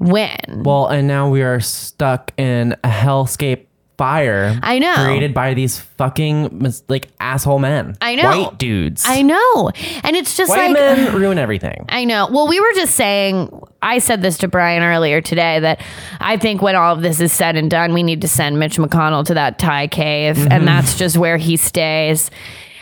[0.01, 3.67] win Well, and now we are stuck in a hellscape
[3.99, 4.59] fire.
[4.63, 4.95] I know.
[4.95, 7.99] Created by these fucking like asshole men.
[8.01, 8.25] I know.
[8.45, 9.03] White dudes.
[9.07, 9.71] i know
[10.03, 11.85] and it's just White like men ruin everything.
[11.91, 12.27] I know.
[12.33, 13.51] Well, we were just saying,
[13.83, 15.83] I said this to Bryan earlier today that
[16.19, 18.79] I think when all of this is said and done, we need to send Mitch
[18.79, 20.51] McConnell to that Thai cave, Mm-hmm.
[20.51, 22.31] and that's just where he stays.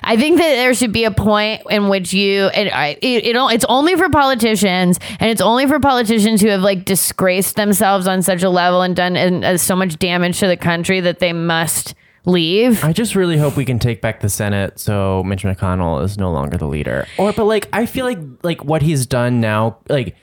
[0.03, 2.69] I think that there should be a point in which you and
[3.03, 7.57] it, it it's only for politicians and it's only for politicians who have like disgraced
[7.57, 11.01] themselves on such a level and done and, uh, so much damage to the country
[11.01, 12.85] that they must leave.
[12.85, 16.31] I just really hope we can take back the Senate so Mitch McConnell is no
[16.31, 17.07] longer the leader.
[17.19, 20.17] Or but like I feel like like what he's done now like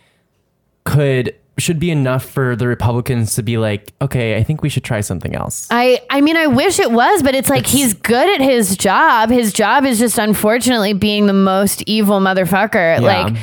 [0.83, 4.83] could should be enough for the Republicans to be like, okay, I think we should
[4.83, 5.67] try something else.
[5.71, 8.75] I I mean I wish it was, but it's like It's- he's good at his
[8.77, 9.29] job.
[9.29, 12.99] His job is just unfortunately being the most evil motherfucker.
[13.01, 13.35] Like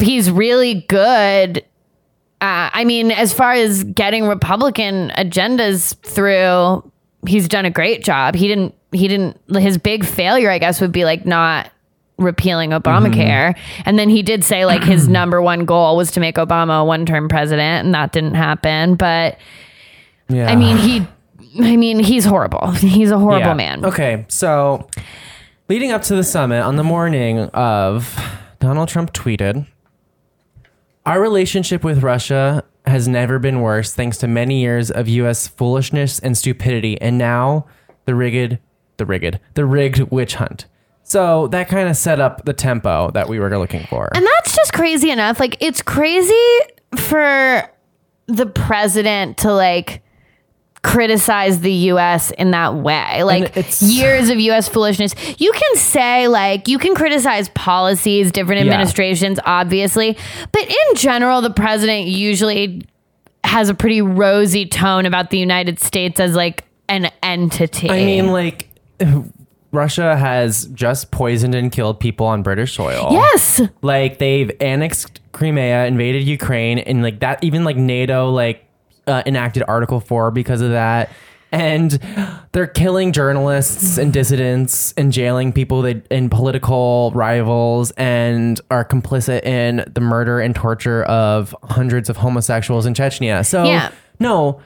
[0.00, 1.58] he's really good.
[2.40, 6.90] Uh, I mean, as far as getting Republican agendas through,
[7.24, 8.34] he's done a great job.
[8.34, 8.74] He didn't.
[8.90, 9.38] He didn't.
[9.54, 11.70] His big failure, I guess, would be like not
[12.18, 13.54] repealing Obamacare.
[13.54, 13.82] Mm-hmm.
[13.86, 16.84] And then he did say like his number one goal was to make Obama a
[16.84, 18.94] one-term president, and that didn't happen.
[18.96, 19.38] But
[20.28, 20.48] Yeah.
[20.50, 21.06] I mean, he.
[21.60, 22.70] I mean, he's horrible.
[22.70, 23.54] He's a horrible Yeah.
[23.54, 23.84] man.
[23.84, 24.88] Okay, so
[25.68, 28.18] leading up to the summit on the morning of
[28.58, 29.66] Donald Trump tweeted,
[31.04, 36.18] "Our relationship with Russia has never been worse thanks to many years of US foolishness
[36.20, 37.66] and stupidity and now
[38.06, 38.56] the rigged
[38.96, 40.64] the rigged the rigged witch hunt."
[41.12, 44.08] So that kind of set up the tempo that we were looking for.
[44.14, 45.38] And that's just crazy enough.
[45.38, 46.34] Like, it's crazy
[46.96, 47.68] for
[48.28, 50.02] the president to like
[50.82, 53.22] criticize the US in that way.
[53.24, 55.14] Like years of US foolishness.
[55.38, 58.72] You can say like you can criticize policies, different Yeah.
[58.72, 60.16] administrations obviously,
[60.50, 62.82] but in general the president usually
[63.44, 67.90] has a pretty rosy tone about the United States as like an entity.
[67.90, 68.68] I mean, like
[69.72, 73.08] Russia has just poisoned and killed people on British soil.
[73.10, 73.60] yes.
[73.82, 77.42] like they've annexed Crimea, invaded Ukraine, and like that.
[77.42, 78.64] Even like NATO like
[79.06, 81.10] uh, enacted Article Four because of that.
[81.54, 81.98] And
[82.52, 89.42] they're killing journalists and dissidents and jailing people that and political rivals and are complicit
[89.44, 93.44] in the murder and torture of hundreds of homosexuals in Chechnya.
[93.44, 93.90] So Yeah.
[94.18, 94.60] no,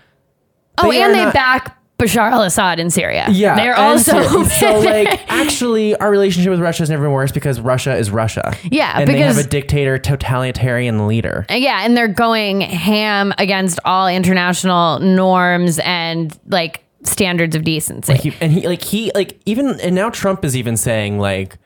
[0.78, 1.75] Oh, and are they not- back
[2.06, 3.26] Bashar al-Assad in Syria.
[3.30, 7.12] yeah, They're and also so, so like actually our relationship with Russia has never been
[7.12, 8.56] worse because Russia is Russia.
[8.64, 11.46] Yeah, and they have a dictator, totalitarian leader.
[11.50, 18.14] Uh, yeah, and they're going ham against all international norms and like standards of decency.
[18.14, 21.58] He, and he like he like even and now Trump is even saying like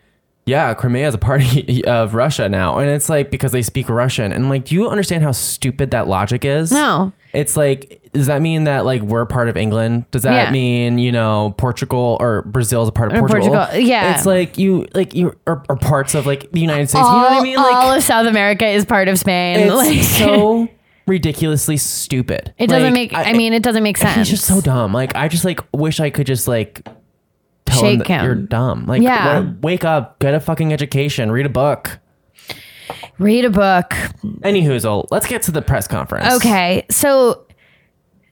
[0.51, 1.43] yeah Crimea is a part
[1.87, 5.23] of Russia now and it's like because they speak Russian and like do you understand
[5.23, 7.13] how stupid that logic is No.
[7.33, 10.51] it's like does that mean that like we're part of England does that Yeah.
[10.51, 14.15] mean you know Portugal or Brazil is a part of Portugal, Portugal, yeah.
[14.17, 17.23] it's like you like you or, or parts of like the United States all, you
[17.23, 19.61] know what I mean like all of South America is part of Spain.
[19.61, 20.69] it's like so
[21.07, 24.17] ridiculously stupid it doesn't Like, make I, mean it doesn't make sense.
[24.19, 24.93] It's just so dumb.
[24.93, 26.87] Like I just like wish I could just like
[27.71, 28.25] tell Shake that him.
[28.25, 28.87] you're dumb.
[28.87, 29.41] Like Yeah.
[29.41, 31.99] wa- wake up, get a fucking education, read a book.
[33.19, 33.91] Read a book.
[34.43, 36.35] Anywho, let's get to the press conference.
[36.37, 36.87] Okay.
[36.91, 37.47] So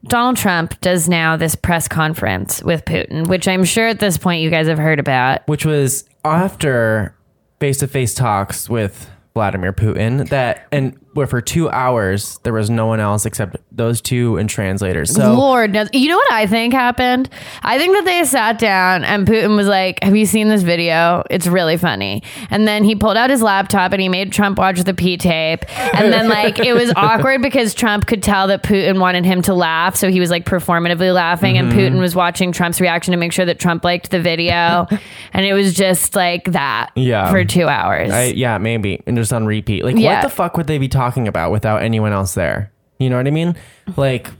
[0.04, 4.42] Donald Trump does now this press conference with Putin, which I'm sure at this point
[4.42, 5.46] you guys have heard about.
[5.46, 7.14] Which was after
[7.60, 12.68] face to face talks with Vladimir Putin that and where for two hours there was
[12.70, 15.14] no one else except those two and translators.
[15.14, 15.88] So Lord knows.
[15.92, 17.28] You know what I think happened?
[17.62, 21.24] I think that they sat down and Putin was like, Have you seen this video?
[21.30, 22.22] It's really funny.
[22.50, 25.64] And then he pulled out his laptop and he made Trump watch the P tape.
[25.94, 29.54] And then, like, it was awkward because Trump could tell that Putin wanted him to
[29.54, 29.96] laugh.
[29.96, 31.56] So he was like performatively laughing.
[31.58, 31.78] And mm-hmm.
[31.78, 34.86] Putin was watching Trump's reaction to make sure that Trump liked the video.
[35.32, 37.30] and it was just like that Yeah.
[37.30, 38.12] for two hours.
[38.12, 39.02] I, yeah, maybe.
[39.06, 39.84] And just on repeat.
[39.84, 40.16] Like Yeah.
[40.16, 40.97] what the fuck would they be talking
[41.28, 42.72] about without anyone else there?
[42.98, 43.56] You know what I mean?
[43.96, 44.30] Like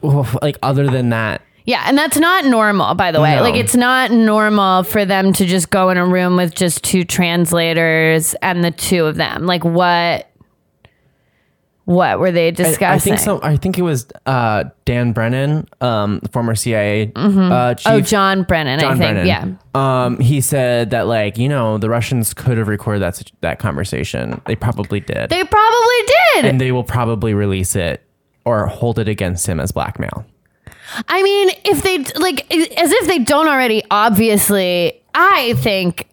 [0.42, 1.42] like other than that.
[1.64, 3.37] Yeah, and that's not normal, by the way.
[3.37, 3.42] No.
[3.42, 7.05] Like, it's not normal for them to just go in a room with just two
[7.05, 9.44] translators and the two of them.
[9.44, 10.31] Like, what?
[11.88, 12.85] What were they discussing?
[12.87, 13.40] I think so.
[13.42, 17.87] I think it was uh, Dan Brennan, um, former CIA uh, chief.
[17.90, 18.79] Oh, John Brennan.
[18.79, 19.14] John I think.
[19.24, 19.27] Brennan.
[19.27, 20.05] Yeah.
[20.05, 24.38] Um, he said that like you know the Russians could have recorded that that conversation.
[24.44, 25.96] They probably did, They probably
[26.35, 26.44] did.
[26.44, 28.03] and they will probably release it
[28.44, 30.27] or hold it against him as blackmail.
[31.09, 33.83] I mean, if they like, as if they don't already.
[33.90, 36.07] Obviously, I think.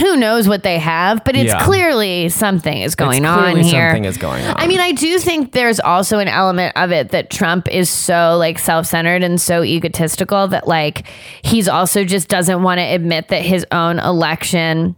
[0.00, 1.62] Who knows what they have, but it's Yeah.
[1.64, 3.90] clearly something is going on here.
[3.90, 4.54] something is going on.
[4.56, 8.36] I mean, I do think there's also an element of it that Trump is so
[8.36, 11.06] like self-centered and so egotistical that like
[11.42, 14.96] he's also just doesn't want to admit that his own election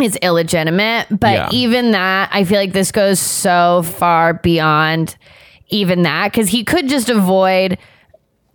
[0.00, 1.08] is illegitimate.
[1.10, 1.48] But Yeah.
[1.52, 5.16] even that, I feel like this goes so far beyond
[5.68, 7.76] even that because he could just avoid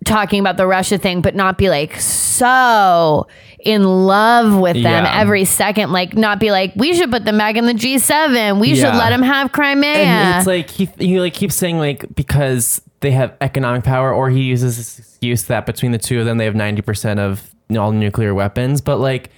[0.06, 3.28] talking about the Russia thing, but not be like so
[3.68, 5.20] in love with them Yeah.
[5.20, 5.92] every second.
[5.92, 8.60] Like, not be like, we should put them back in the G7.
[8.60, 9.90] We should let them have Crimea.
[9.98, 14.30] And it's like he he like keeps saying like because they have economic power, or
[14.30, 17.54] he uses this excuse that between the two of them they have ninety percent of
[17.78, 18.82] all nuclear weapons.
[18.82, 19.30] But like,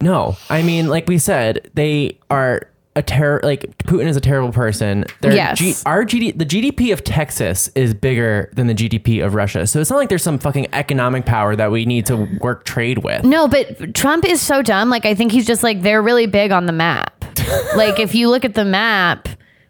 [0.00, 2.62] no, I mean, like we said, they are
[3.00, 5.04] a terror like Putin is a terrible person.
[5.22, 5.58] Their Yes.
[5.58, 9.66] G- our GD, the GDP of Texas is bigger than the GDP of Russia.
[9.66, 12.98] So it's not like there's some fucking economic power that we need to work trade
[12.98, 13.24] with.
[13.24, 14.90] No, but Trump is so dumb.
[14.90, 17.24] Like, I think he's just like, they're really big on the map.
[17.74, 19.28] like, if you look at the map,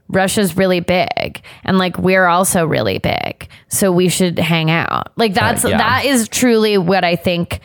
[0.08, 1.40] Russia's really big.
[1.62, 3.48] And like, we're also really big.
[3.68, 5.12] So we should hang out.
[5.16, 5.78] Like, that's, yeah.
[5.78, 7.60] that is truly what I think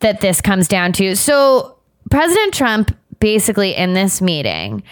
[0.00, 1.16] that this comes down to.
[1.16, 1.78] So
[2.10, 4.82] President Trump basically in this meeting,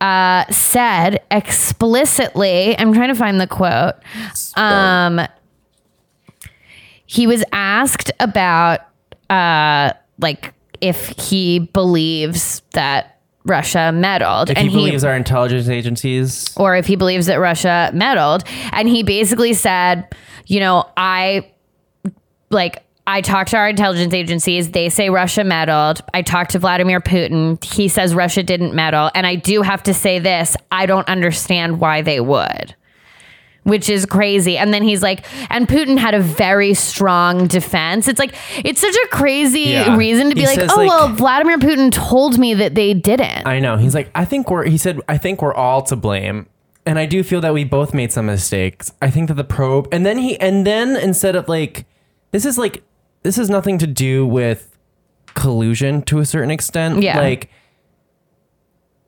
[0.00, 3.94] uh, said explicitly, I'm trying to find the quote.
[4.56, 5.20] Um,
[7.06, 8.80] he was asked about
[9.30, 16.54] uh like if he believes that Russia meddled if and he believes our intelligence agencies,
[16.56, 20.06] or if he believes that Russia meddled and he basically said,
[20.46, 21.50] you know, I
[22.50, 24.70] like I talked to our intelligence agencies.
[24.70, 26.00] They say Russia meddled.
[26.14, 27.62] I talked to Vladimir Putin.
[27.62, 29.10] He says Russia didn't meddle.
[29.14, 32.74] And I do have to say this I don't understand why they would,
[33.64, 34.56] which is crazy.
[34.56, 38.08] And then he's like, and Putin had a very strong defense.
[38.08, 39.96] It's like, it's such a crazy Yeah.
[39.98, 43.46] reason to be He like, oh, like- well, Vladimir Putin told me that they didn't.
[43.46, 43.76] I know.
[43.76, 46.46] He's like, I think we're, he said, I think we're all to blame.
[46.86, 48.92] And I do feel that we both made some mistakes.
[49.02, 51.84] I think that the probe, and then he, and then instead of like,
[52.30, 52.82] this is like,
[53.24, 54.78] this has nothing to do with
[55.34, 57.02] collusion to a certain extent.
[57.02, 57.18] Yeah.
[57.18, 57.50] Like,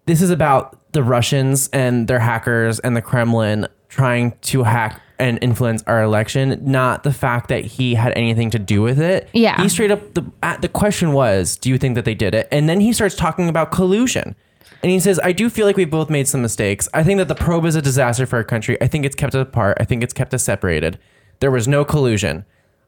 [0.06, 5.38] this is about the Russians and their hackers and the Kremlin trying to hack and
[5.40, 9.28] influence our election, not the fact that he had anything to do with it.
[9.32, 9.60] Yeah.
[9.62, 12.48] He straight up the uh, the question was, do you think that they did it?
[12.50, 14.34] And then he starts talking about collusion.
[14.82, 16.88] And he says, I do feel like we've both made some mistakes.
[16.92, 18.76] I think that the probe is a disaster for our country.
[18.80, 19.78] I think it's kept us apart.
[19.80, 20.98] I think it's kept us separated.
[21.40, 22.44] There was no collusion.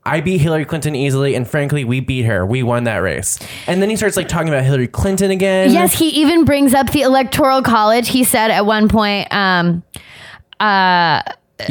[0.08, 2.44] I beat Hillary Clinton easily, and frankly, we beat her.
[2.46, 3.38] We won that race.
[3.66, 5.70] And then he starts like talking about Hillary Clinton again.
[5.70, 8.08] Yes, he even brings up the electoral college.
[8.08, 9.82] He said at one point, um,
[10.60, 11.22] uh,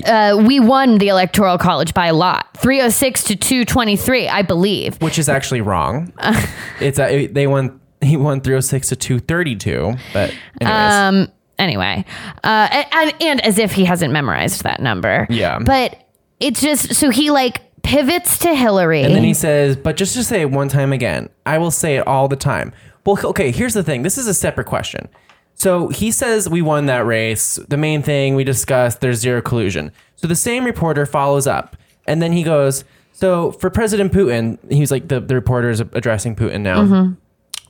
[0.05, 3.95] uh, we won the electoral college by a lot, three hundred six to two twenty
[3.95, 5.01] three, I believe.
[5.01, 6.11] which is actually wrong.
[6.81, 7.79] it's a, they won.
[7.99, 9.93] He won 306 to 232.
[10.13, 11.27] But anyways, Um.
[11.57, 12.05] Anyway,
[12.43, 15.25] uh, and, and and as if he hasn't memorized that number.
[15.31, 15.57] Yeah.
[15.57, 15.97] But
[16.39, 19.03] it's just so he like pivots to Hillary.
[19.03, 21.97] and then he says, "But just to say it one time again, I will say
[21.97, 22.73] it all the time."
[23.05, 23.51] Well, okay.
[23.51, 24.03] Here's the thing.
[24.03, 25.07] This is a separate question.
[25.53, 27.55] So he says we won that race.
[27.67, 29.91] The main thing we discussed, there's zero collusion.
[30.15, 34.91] So the same reporter follows up, and then he goes, "So for President Putin, he's
[34.91, 37.13] like the the reporter is addressing Putin now." Mm-hmm.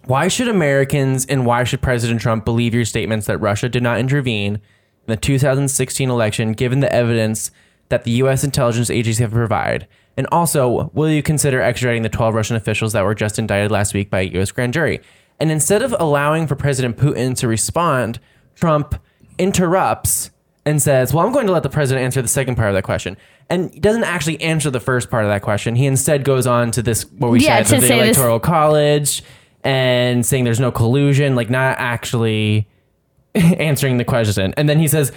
[0.05, 3.99] Why should Americans and why should President Trump believe your statements that Russia did not
[3.99, 4.61] intervene in
[5.07, 7.51] the 2016 election, given the evidence
[7.89, 8.43] that the U.S.
[8.43, 9.87] intelligence agencies have provided?
[10.17, 13.93] And also, will you consider extraditing the 12 Russian officials that were just indicted last
[13.93, 14.51] week by a U.S.
[14.51, 14.99] grand jury?
[15.39, 18.19] And instead of allowing for President Putin to respond,
[18.55, 18.95] Trump
[19.37, 20.31] interrupts
[20.65, 22.83] and says, Well, I'm going to let the president answer the second part of that
[22.83, 23.15] question.
[23.49, 25.75] And he doesn't actually answer the first part of that question.
[25.75, 29.23] He instead goes on to this, what we Yeah, said, the say this- electoral college
[29.63, 32.67] and saying there's no collusion, like not actually
[33.35, 34.53] answering the question.
[34.57, 35.11] And then he says,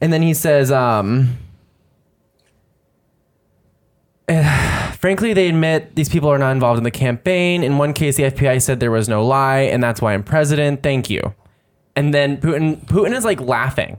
[0.00, 1.38] and then he says, um,
[4.98, 7.62] frankly, they admit these people are not involved in the campaign.
[7.62, 10.82] In one case, the FBI said there was no lie, and that's why I'm president.
[10.82, 11.34] Thank you.
[11.96, 13.98] And then Putin, Putin is like laughing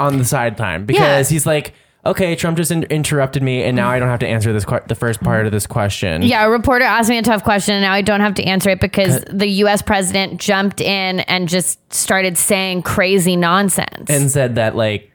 [0.00, 1.34] on the sideline because Yeah.
[1.34, 4.52] he's like, okay, Trump just in- interrupted me, and now I don't have to answer
[4.52, 6.22] this que- the first part of this question.
[6.22, 8.70] Yeah, a reporter asked me a tough question, and now I don't have to answer
[8.70, 9.82] it because the U.S.
[9.82, 14.08] president jumped in and just started saying crazy nonsense.
[14.10, 15.11] and said that like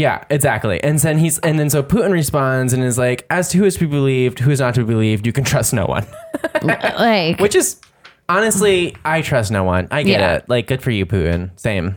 [0.00, 0.82] yeah exactly.
[0.82, 3.74] And then he's and then so putin responds and is like as to who is
[3.74, 6.06] to be believed who is not to be believed you can trust no one.
[6.62, 7.80] Like, which is
[8.28, 9.88] honestly i trust no one.
[9.90, 10.34] I get Yeah.
[10.36, 10.48] it.
[10.48, 11.50] Like good for you putin.
[11.58, 11.96] Same.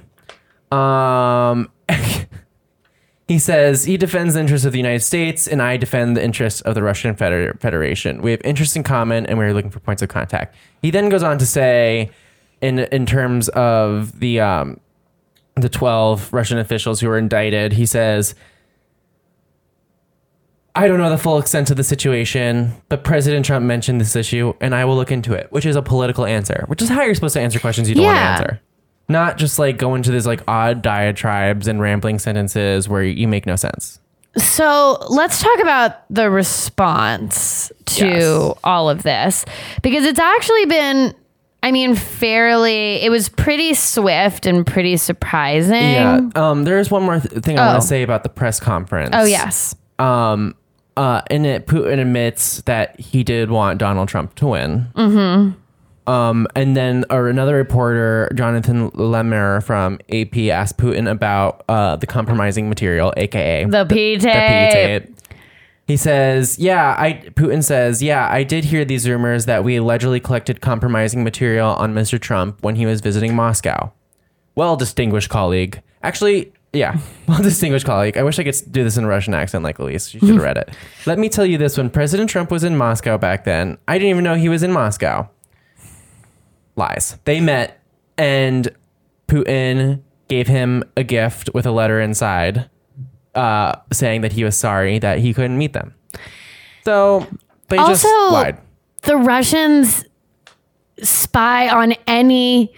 [0.71, 1.69] Um
[3.27, 6.61] he says he defends the interests of the united states and i defend the interests
[6.61, 8.21] of the russian Feder- federation.
[8.21, 10.55] We have interests in common and we're looking for points of contact.
[10.81, 12.09] He then goes on to say
[12.61, 14.79] in in terms of the um
[15.55, 17.73] the 12 Russian officials who were indicted.
[17.73, 18.33] He says,
[20.75, 24.53] I don't know the full extent of the situation, but President Trump mentioned this issue
[24.59, 27.13] and I will look into it, which is a political answer, which is how you're
[27.13, 28.29] supposed to answer questions you don't Yeah.
[28.35, 28.61] want to answer.
[29.09, 33.45] Not just like go into these like odd diatribes and rambling sentences where you make
[33.45, 33.99] no sense.
[34.37, 38.53] So let's talk about the response to Yes.
[38.63, 39.45] all of this
[39.83, 41.13] because it's actually been,
[41.63, 45.73] I mean, fairly, it was pretty swift and pretty surprising.
[45.81, 46.19] Yeah.
[46.35, 47.67] Um, there's one more th- thing I Oh.
[47.71, 49.11] want to say about the press conference.
[49.13, 49.73] Oh, yes.
[49.97, 50.55] Um,
[50.97, 54.87] uh, in it, Putin admits that he did want Donald Trump to win.
[54.95, 55.51] Hmm.
[56.05, 62.05] Um, and then or another reporter, Jonathan Lemire from AP, asked Putin about uh, the
[62.05, 65.12] compromising material, aka The P the P tape.
[65.87, 70.19] He says, "Yeah, I." Putin says, "Yeah, I did hear these rumors that we allegedly
[70.19, 72.19] collected compromising material on Mr.
[72.19, 73.91] Trump when he was visiting Moscow."
[74.55, 75.81] Well, distinguished colleague.
[76.01, 78.17] Actually, yeah, well, distinguished colleague.
[78.17, 80.13] I wish I could do this in a Russian accent, like Alise.
[80.13, 80.69] You should have read it.
[81.05, 84.11] Let me tell you this: when President Trump was in Moscow back then, I didn't
[84.11, 85.29] even know he was in Moscow.
[86.77, 87.17] Lies.
[87.25, 87.81] They met,
[88.17, 88.69] and
[89.27, 92.69] Putin gave him a gift with a letter inside
[93.35, 95.93] uh, saying that he was sorry that he couldn't meet them.
[96.85, 97.27] So
[97.69, 98.57] they just Also- lied.
[99.03, 100.05] the Russians
[101.01, 102.73] spy on any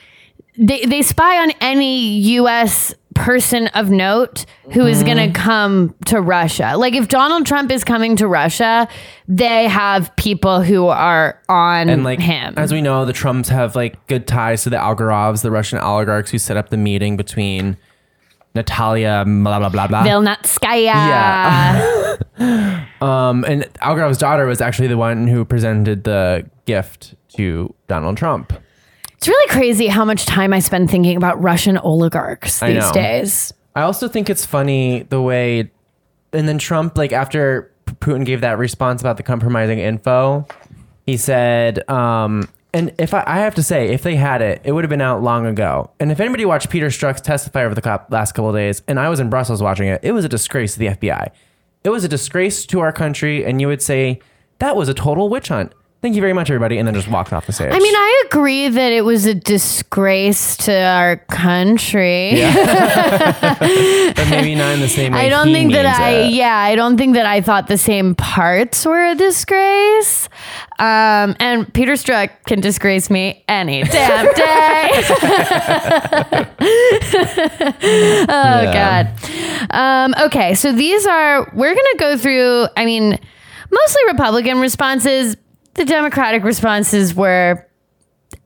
[0.58, 5.34] they, they spy on any US person of note who is going Mm-hmm.
[5.34, 6.76] to come to Russia.
[6.78, 8.88] Like if Donald Trump is coming to Russia,
[9.28, 12.54] they have people who are on And like him.
[12.58, 16.32] as we know, the Trumps have like good ties to the Agalarovs, the Russian oligarchs
[16.32, 17.76] who set up the meeting between
[18.56, 20.04] Natalia blah blah blah blah.
[20.04, 20.86] Vilnatskaya.
[20.86, 22.16] Yeah.
[23.02, 28.54] Um, and Agalarov's daughter was actually the one who presented the gift to Donald Trump.
[29.14, 32.94] It's really crazy how much time I spend thinking about Russian oligarchs I these know.
[32.94, 33.54] days.
[33.76, 35.72] I also think it's funny the way,
[36.34, 40.48] and then Trump, like after Putin gave that response about the compromising info,
[41.06, 44.74] he said, um, and if I, I have to say, if they had it, it
[44.74, 45.92] would have been out long ago.
[45.98, 49.08] And if anybody watched Peter Strzok testify over the last couple of days, and I
[49.08, 51.32] was in Brussels watching it, it was a disgrace to the FBI.
[51.86, 54.20] It was a disgrace to our country, and you would say
[54.60, 55.72] that was a total witch hunt.
[56.06, 57.74] Thank you very much, everybody, and then just walked off the stage.
[57.74, 62.34] I mean, I agree that it was a disgrace to our country.
[62.44, 65.22] but maybe not in the same way.
[65.26, 66.34] I don't think that I, it.
[66.34, 70.30] yeah, I don't think that I thought the same parts were a disgrace.
[70.78, 74.90] Um, and Peter Strzok can disgrace me any damn day.
[78.30, 79.12] oh Yeah.
[79.72, 79.72] God.
[79.72, 82.68] Um, okay, so these are we're gonna go through.
[82.78, 83.18] I mean,
[83.72, 85.36] mostly Republican responses.
[85.76, 87.66] The Democratic responses were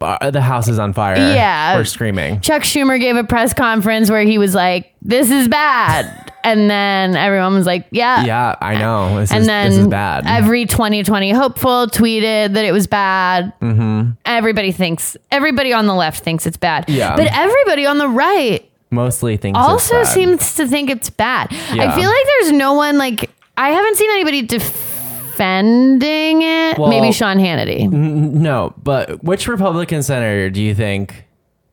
[0.02, 1.16] Uh, the house is on fire.
[1.18, 1.76] Yeah.
[1.76, 2.40] we're screaming.
[2.42, 7.16] Chuck Schumer gave a press conference where he was like, "This is bad," and then
[7.16, 9.20] everyone was like, "Yeah." Yeah, I know.
[9.20, 10.26] This And is then this is bad.
[10.28, 13.52] every 2020 hopeful tweeted that it was bad.
[13.62, 14.12] Mm-hmm.
[14.26, 16.86] Everybody thinks, everybody on the left thinks it's bad.
[16.88, 17.16] Yeah.
[17.16, 21.48] But everybody on the right Mostly thinks it's also seems to think it's bad.
[21.52, 24.44] I feel like there's no one like, I haven't seen anybody
[25.40, 26.78] defending it.
[26.78, 27.90] Well- Maybe Sean Hannity.
[27.92, 28.74] no.
[28.84, 31.26] But which Republican senator do you think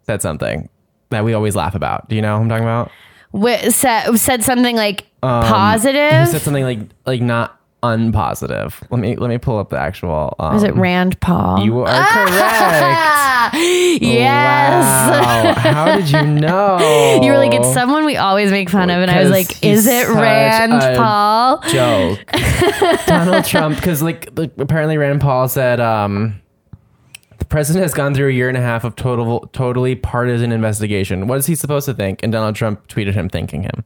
[0.06, 0.68] said something
[1.10, 2.08] that we always laugh about?
[2.08, 2.90] Do you know who I'm talking about?
[3.32, 6.28] Wh- said, said something like Um, positive.
[6.28, 8.74] Said something like like not unpositive.
[8.90, 10.34] Let me let me pull up the actual.
[10.38, 11.64] Um, Is it Rand Paul?
[11.64, 13.12] You are correct.
[13.52, 15.10] Yes.
[15.10, 15.54] Wow.
[15.54, 17.20] How did you know?
[17.22, 19.00] You were like, it's someone we always make fun of.
[19.00, 21.60] And I was like, is it Rand Paul?
[21.68, 22.20] joke.
[23.06, 26.40] Donald Trump, because like, like apparently Rand Paul said, um,
[27.38, 31.26] the president has gone through a year and a half of total, totally partisan investigation.
[31.26, 32.22] What is he supposed to think?
[32.22, 33.84] And Donald Trump tweeted him thanking him.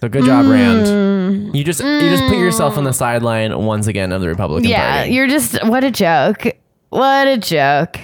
[0.00, 0.50] So good job, Mm.
[0.52, 1.56] Rand.
[1.56, 4.96] You just you just put yourself on the sideline once again of the Republican Yeah,
[4.98, 5.10] Party.
[5.10, 6.46] Yeah, you're just, what a joke.
[6.90, 7.98] What a joke.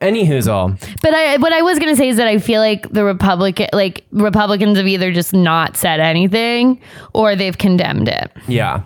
[0.00, 0.74] Any who's all.
[1.00, 4.04] But I, what I was gonna say is that I feel like the Republican, like
[4.10, 6.80] Republicans, have either just not said anything
[7.14, 8.30] or they've condemned it.
[8.48, 8.82] Yeah.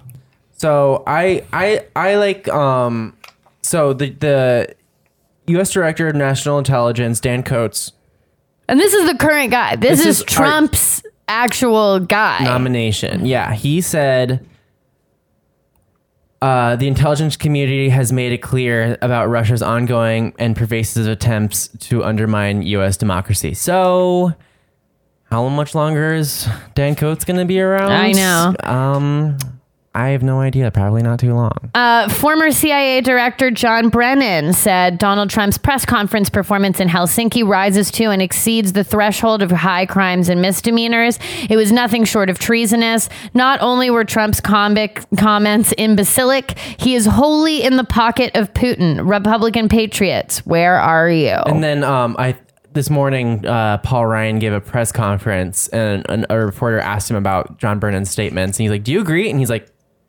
[0.52, 3.14] So I I I like um
[3.62, 4.74] so the the
[5.48, 5.70] U.S.
[5.70, 7.92] Director of National Intelligence Dan Coats
[8.68, 9.76] And this is the current guy.
[9.76, 12.44] This, This is, is Trump's actual guy.
[12.44, 13.26] nomination.
[13.26, 14.46] Yeah, he said
[16.42, 22.04] uh, the intelligence community has made it clear about Russia's ongoing and pervasive attempts to
[22.04, 22.96] undermine U.S.
[22.96, 23.54] democracy.
[23.54, 24.34] So,
[25.24, 27.90] how much longer is Dan Coats going to be around?
[27.90, 28.54] I know.
[28.62, 29.38] Um,
[29.96, 30.70] I have no idea.
[30.70, 31.70] Probably not too long.
[31.74, 37.90] Uh, former CIA Director John Brennan said Donald Trump's press conference performance in Helsinki rises
[37.92, 41.18] to and exceeds the threshold of high crimes and misdemeanors.
[41.48, 43.08] It was nothing short of treasonous.
[43.32, 49.08] Not only were Trump's comic comments imbecilic, he is wholly in the pocket of Putin.
[49.08, 51.36] Republican patriots, where are you?
[51.46, 52.36] And then um, I
[52.74, 57.16] this morning, uh, Paul Ryan gave a press conference, and, and a reporter asked him
[57.16, 59.66] about John Brennan's statements, and he's like, "Do you agree?" And he's like,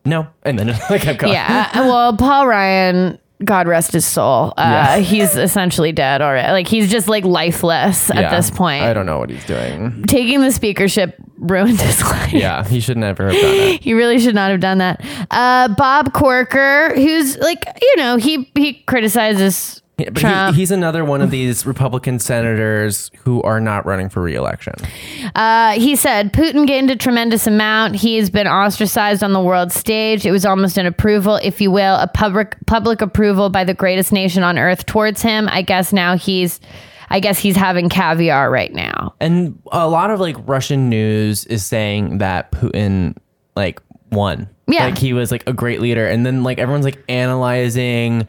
[0.07, 1.33] "No," and then like kept going.
[1.33, 1.69] yeah.
[1.73, 3.19] uh, Well, Paul Ryan.
[3.45, 4.51] God rest his soul.
[4.57, 4.97] Uh, Yeah.
[5.11, 6.51] He's essentially dead already.
[6.51, 8.35] Like he's just like lifeless at Yeah.
[8.35, 8.81] this point.
[8.83, 10.05] I don't know what he's doing.
[10.07, 12.33] taking the speakership ruined his life.
[12.33, 13.83] Yeah, he should never have done it.
[13.83, 15.05] He really should not have done that.
[15.29, 20.55] Uh, Bob Corker, who's like, you know, he he criticizes But Trump.
[20.55, 24.75] he, he's another one of these Republican senators who are not running for reelection.
[25.33, 27.95] Uh, he said Putin gained a tremendous amount.
[27.95, 30.23] He has been ostracized on the world stage.
[30.23, 34.11] It was almost an approval, if you will, a public public approval by the greatest
[34.11, 35.49] nation on earth towards him.
[35.49, 36.59] I guess now he's,
[37.09, 39.15] I guess he's having caviar right now.
[39.19, 43.17] And a lot of like Russian news is saying that Putin
[43.55, 43.81] like
[44.11, 44.47] won.
[44.67, 44.85] Yeah.
[44.85, 46.05] Like he was like a great leader.
[46.05, 48.27] And then like everyone's like analyzing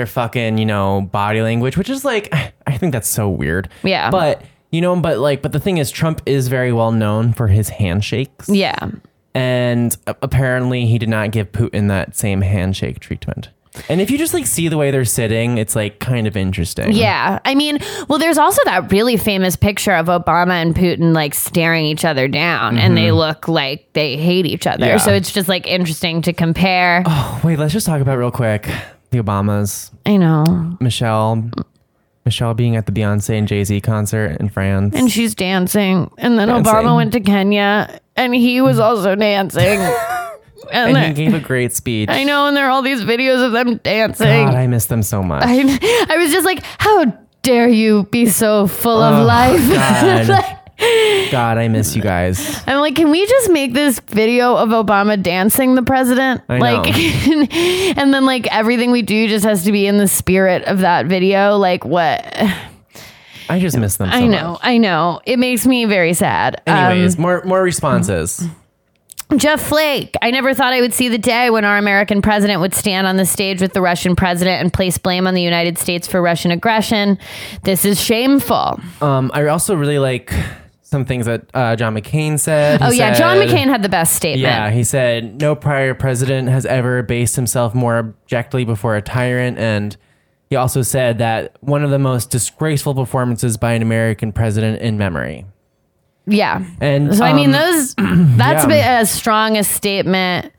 [0.00, 2.32] their fucking, you know, body language, which is like
[2.66, 3.68] I think that's so weird.
[3.82, 4.10] Yeah.
[4.10, 7.48] But you know, but like but the thing is Trump is very well known for
[7.48, 8.48] his handshakes.
[8.48, 8.90] Yeah.
[9.34, 13.50] And apparently he did not give Putin that same handshake treatment.
[13.88, 16.92] And if you just like see the way they're sitting, it's like kind of interesting.
[16.92, 17.38] Yeah.
[17.44, 17.78] I mean,
[18.08, 22.26] well, there's also that really famous picture of Obama and Putin like staring each other
[22.26, 23.18] down and they mm-hmm.
[23.18, 24.86] look like they hate each other.
[24.86, 24.96] Yeah.
[24.96, 27.04] So it's just like interesting to compare.
[27.06, 28.68] Oh, wait, let's just talk about real quick
[29.10, 29.90] the Obamas.
[30.06, 30.76] I know.
[30.80, 31.50] Michelle
[32.24, 34.94] Michelle being at the Beyonce and Jay-Z concert in France.
[34.94, 36.10] And she's dancing.
[36.18, 36.72] And then Dancing.
[36.72, 39.80] Obama went to Kenya and he was also dancing.
[40.72, 42.08] And, and he gave a great speech.
[42.10, 44.44] I know, and there are all these videos of them dancing.
[44.46, 45.42] God, I miss them so much.
[45.44, 45.58] I,
[46.08, 47.06] I was just like, how
[47.42, 49.58] dare you be so full of Oh, life?
[50.28, 50.59] God.
[51.30, 52.62] God, I miss you guys.
[52.66, 56.42] I'm like, can we just make this video of Obama dancing the president?
[56.48, 56.86] I like,
[57.98, 61.06] and then like everything we do just has to be in the spirit of that
[61.06, 61.56] video.
[61.58, 62.24] Like, what?
[63.48, 64.60] I just miss them so I know, much.
[64.62, 65.20] I know.
[65.26, 66.62] It makes me very sad.
[66.66, 68.46] Anyways, Um, more more responses.
[69.36, 70.14] Jeff Flake.
[70.22, 73.16] I never thought I would see the day when our American president would stand on
[73.16, 76.50] the stage with the Russian president and place blame on the United States for Russian
[76.50, 77.16] aggression.
[77.62, 78.80] This is shameful.
[79.00, 80.32] Um, I also really like
[80.90, 82.80] some things that uh, John McCain said.
[82.80, 84.40] He oh yeah, John McCain had the best statement.
[84.40, 89.56] Yeah, he said no prior president has ever based himself more objectively before a tyrant,
[89.58, 89.96] and
[90.48, 94.98] he also said that one of the most disgraceful performances by an American president in
[94.98, 95.46] memory.
[96.26, 96.64] Yeah.
[96.80, 97.94] And So I mean, um, those
[98.36, 98.66] that's yeah.
[98.66, 100.52] been as strong a statement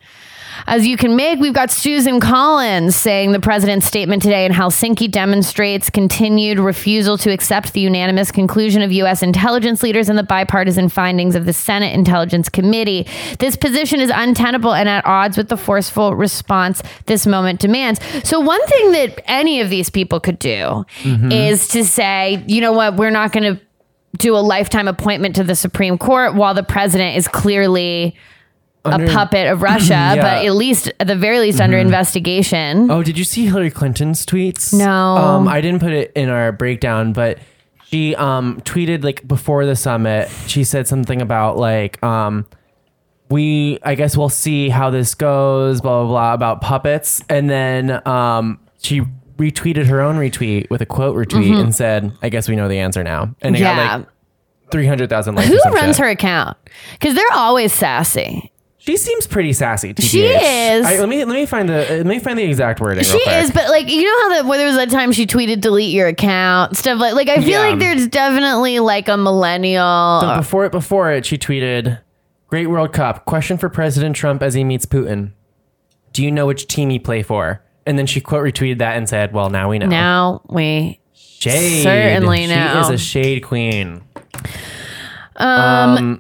[0.68, 1.40] as you can make.
[1.40, 7.32] We've got Susan Collins saying the president's statement today in Helsinki demonstrates continued refusal to
[7.32, 9.24] accept the unanimous conclusion of U.S.
[9.24, 13.08] intelligence leaders and the bipartisan findings of the Senate Intelligence Committee.
[13.40, 18.00] This position is untenable and at odds with the forceful response this moment demands.
[18.24, 21.32] So one thing that any of these people could do Mm-hmm.
[21.32, 23.62] is to say, you know what, we're not going to
[24.18, 28.16] do a lifetime appointment to the Supreme Court while the president is clearly
[28.84, 30.12] Under- a puppet of Russia, Yeah.
[30.16, 30.22] Mm-hmm.
[30.22, 32.90] but at least at the very least under investigation.
[32.90, 34.74] Oh, did you see Hillary Clinton's tweets?
[34.74, 34.90] No.
[34.92, 37.38] Um, I didn't put it in our breakdown, but
[37.90, 40.30] she um tweeted like before the summit.
[40.48, 42.48] She said something about like um
[43.30, 48.06] we I guess we'll see how this goes, blah blah blah about puppets, and then
[48.08, 49.02] um she
[49.38, 52.80] retweeted her own retweet with a quote retweet and said, "I guess we know the
[52.80, 53.64] answer now," and it Mm-hmm.
[53.64, 53.76] yeah.
[53.88, 54.08] got like
[54.72, 55.50] three hundred thousand likes.
[55.50, 56.06] Who runs shit.
[56.06, 56.58] her account?
[56.94, 58.51] Because they're always sassy.
[58.84, 59.94] She seems pretty sassy.
[59.94, 60.02] TBH.
[60.10, 60.86] She is.
[60.86, 63.04] I, let me let me find the uh, let me find the exact wording.
[63.04, 63.36] She real quick.
[63.44, 65.94] is, but like you know how that where there was that time she tweeted delete
[65.94, 67.70] your account stuff like like I feel Yeah.
[67.70, 70.22] like there's definitely like a millennial.
[70.22, 72.00] So uh, before it, before it, she tweeted,
[72.48, 75.34] "Great World Cup question for President Trump as he meets Putin.
[76.14, 79.08] Do you know which team he play for?" And then she quote retweeted that and
[79.08, 81.84] said, "Well, now we know." now we shade.
[81.84, 82.80] certainly she know.
[82.82, 84.02] is a shade queen.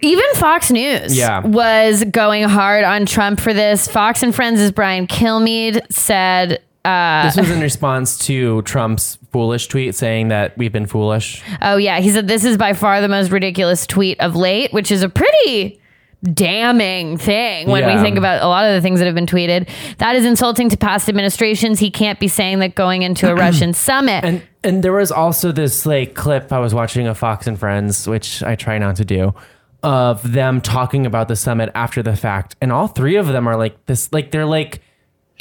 [0.02, 1.40] Even Fox News Yeah.
[1.46, 3.88] was going hard on Trump for this.
[3.88, 9.96] Fox and Friends' Brian Kilmeade said, uh, This was in response to Trump's foolish tweet
[9.96, 11.42] saying that we've been foolish.
[11.62, 14.92] oh, yeah, he said, this is by far the most ridiculous tweet of late, which
[14.92, 15.80] is a pretty
[16.24, 19.68] damning thing when we think about a lot of the things that have been tweeted.
[19.98, 21.80] That is insulting to past administrations.
[21.80, 24.24] He can't be saying that going into a Russian summit.
[24.24, 28.08] And and there was also this like clip I was watching of Fox and Friends,
[28.08, 29.34] which I try not to do,
[29.82, 33.58] of them talking about the summit after the fact, and all three of them are
[33.58, 34.82] like this, like they're like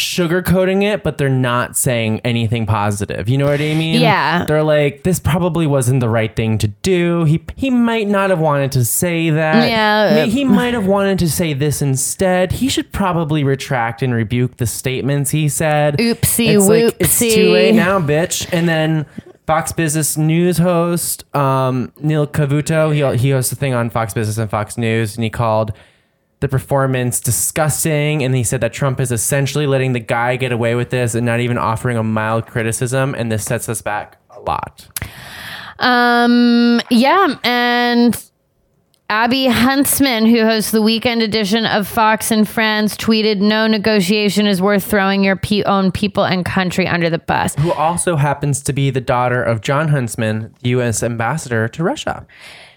[0.00, 3.28] sugarcoating it, but they're not saying anything positive.
[3.28, 4.00] You know what I mean?
[4.00, 4.44] Yeah.
[4.46, 7.24] They're like, this probably wasn't the right thing to do.
[7.24, 9.68] He he might not have wanted to say that.
[9.70, 10.24] Yeah.
[10.24, 12.52] May- He might have wanted to say this instead.
[12.52, 15.96] He should probably retract and rebuke the statements he said.
[15.98, 18.48] Oopsie It's like, it's too late now, bitch.
[18.52, 19.06] And then
[19.46, 24.38] Fox Business News host um, Neil Cavuto, he he hosts a thing on Fox Business
[24.38, 25.72] and Fox News, and he called
[26.40, 30.74] the performance disgusting, and he said that Trump is essentially letting the guy get away
[30.74, 34.40] with this and not even offering a mild criticism, and this sets us back a
[34.40, 34.88] lot.
[35.78, 38.30] Um, yeah, and
[39.10, 44.62] Abby Huntsman, who hosts the weekend edition of Fox and Friends, tweeted, "No negotiation is
[44.62, 48.72] worth throwing your pe- own people and country under the bus." Who also happens to
[48.72, 51.02] be the daughter of Jon Huntsman, the U.S.
[51.02, 52.26] ambassador to Russia.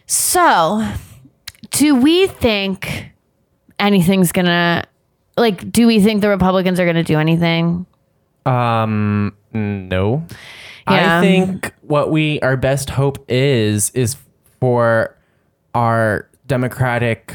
[0.06, 0.86] So,
[1.72, 3.13] do we think
[3.80, 4.84] anything's gonna
[5.38, 5.72] like?
[5.72, 7.86] Do we think the Republicans are gonna do anything?
[8.46, 10.26] Um, no.
[10.90, 11.20] Yeah.
[11.20, 14.18] I think what we our best hope is is
[14.60, 15.16] for
[15.74, 17.34] our Democratic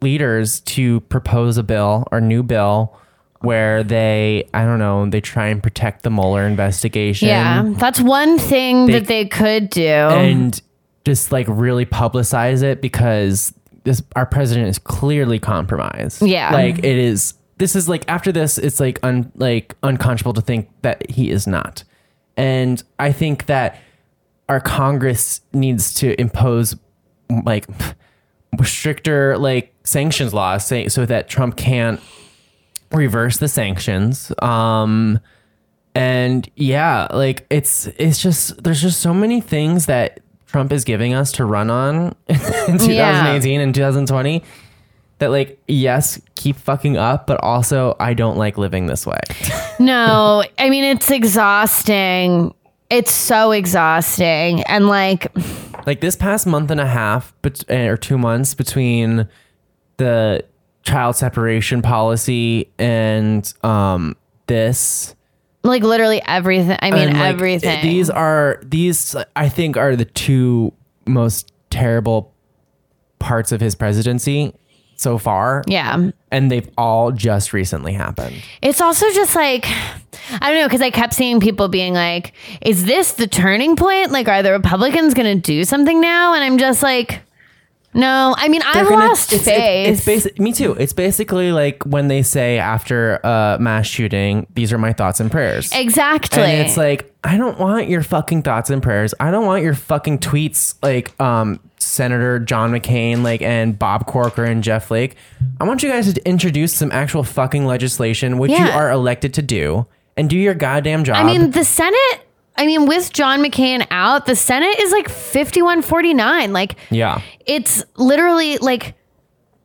[0.00, 2.96] leaders to propose a bill or new bill
[3.40, 7.28] where they I don't know they try and protect the Mueller investigation.
[7.28, 9.82] Yeah, that's one thing They- that they could do.
[9.82, 10.60] and
[11.04, 13.52] just like really publicize it because
[13.88, 16.22] this our president is clearly compromised.
[16.22, 16.52] Yeah.
[16.52, 17.34] like it is.
[17.56, 21.46] This is like after this, it's like un like unconscionable to think that he is
[21.46, 21.82] not,
[22.36, 23.80] and I think that
[24.48, 26.76] our Congress needs to impose
[27.44, 27.66] like
[28.62, 32.00] stricter like sanctions laws say, so that Trump can't
[32.92, 34.32] reverse the sanctions.
[34.40, 35.18] Um,
[35.94, 41.14] and yeah, like it's it's just there's just so many things that Trump is giving
[41.14, 44.42] us to run on in 2018 and 2020
[45.18, 49.20] that like yes, keep fucking up, but also I don't like living this way.
[49.78, 52.54] no, I mean it's exhausting.
[52.90, 55.30] It's so exhausting, and like,
[55.86, 59.28] like this past month and a half bet- or 2 months between
[59.98, 60.42] the
[60.84, 65.14] child separation policy and um this
[65.62, 66.76] like literally everything.
[66.80, 67.82] I mean And, like, everything.
[67.82, 70.72] These are these I think are the two
[71.06, 72.34] most terrible
[73.18, 74.54] parts of his presidency
[74.96, 75.62] so far.
[75.66, 76.10] yeah.
[76.30, 78.34] And they've all just recently happened.
[78.60, 82.84] It's also just like I don't know because I kept seeing people being like, "Is
[82.84, 84.10] this the turning point?
[84.12, 87.20] Like, are the Republicans going to do something now?" And I'm just like,
[87.98, 90.08] "No." I mean, I've gonna- lost it's, faith.
[90.08, 90.72] It's, me too.
[90.74, 95.30] It's basically like when they say after a mass shooting, these are my thoughts and
[95.30, 95.70] prayers.
[95.72, 96.42] exactly.
[96.42, 99.12] And it's like, I don't want your fucking thoughts and prayers.
[99.20, 104.44] I don't want your fucking tweets like um Senator John McCain like and Bob Corker
[104.44, 105.16] and Jeff Flake.
[105.60, 109.42] I want you guys to introduce some actual fucking legislation which you are elected to
[109.42, 109.86] do
[110.16, 111.16] and do your goddamn job.
[111.16, 112.27] I mean, the Senate.
[112.58, 116.52] I mean, with John McCain out, the Senate is like 51-49.
[116.52, 117.22] Like, yeah.
[117.46, 118.96] it's literally like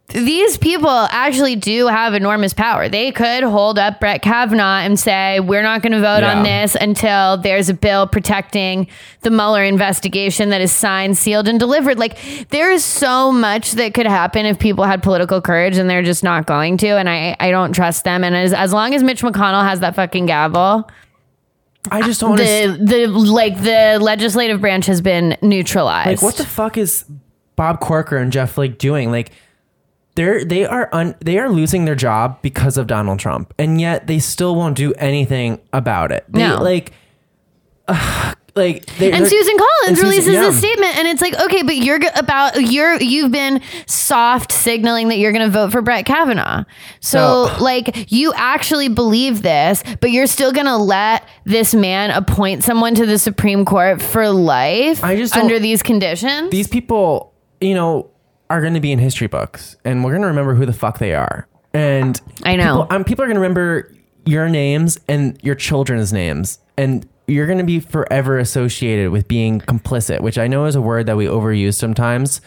[0.09, 2.87] these people actually do have enormous power.
[2.87, 6.75] They could hold up Brett Kavanaugh and say, We're not going to vote on this
[6.79, 8.87] until there's a bill protecting
[9.21, 11.97] the Mueller investigation that is signed, sealed, and delivered.
[11.97, 12.19] Like,
[12.49, 16.23] there is so much that could happen if people had political courage and they're just
[16.23, 16.89] not going to.
[16.89, 18.23] And I, I don't trust them.
[18.23, 20.87] And as, as long as Mitch McConnell has that fucking gavel,
[21.91, 22.87] I just don't understand.
[22.87, 26.07] the, the like the legislative branch has been neutralized.
[26.07, 27.05] Like, what the fuck is
[27.55, 29.11] Bob Corker and Jeff Flake doing?
[29.11, 29.31] Like,
[30.15, 34.07] they're they are un, they are losing their job because of Donald Trump, and yet
[34.07, 36.25] they still won't do anything about it.
[36.29, 36.61] They, No.
[36.61, 36.93] like,
[37.87, 40.49] ugh, like they And Susan Collins and Susan- releases yeah.
[40.49, 45.07] a statement, and it's like, okay, but you're g- about you're you've been soft signaling
[45.09, 46.63] that you're going to vote for Brett Kavanaugh.
[46.99, 52.11] So, So- like, you actually believe this, but you're still going to let this man
[52.11, 56.51] appoint someone to the Supreme Court for life I just under these conditions.
[56.51, 58.09] These people, you know,
[58.49, 60.99] are going to be in history books, and we're going to remember who the fuck
[60.99, 61.47] they are.
[61.73, 62.83] And I know.
[62.83, 63.91] people, um, people are going to remember
[64.25, 69.59] your names and your children's names, and you're going to be forever associated with being
[69.61, 72.41] complicit, which I know is a word that we overuse sometimes.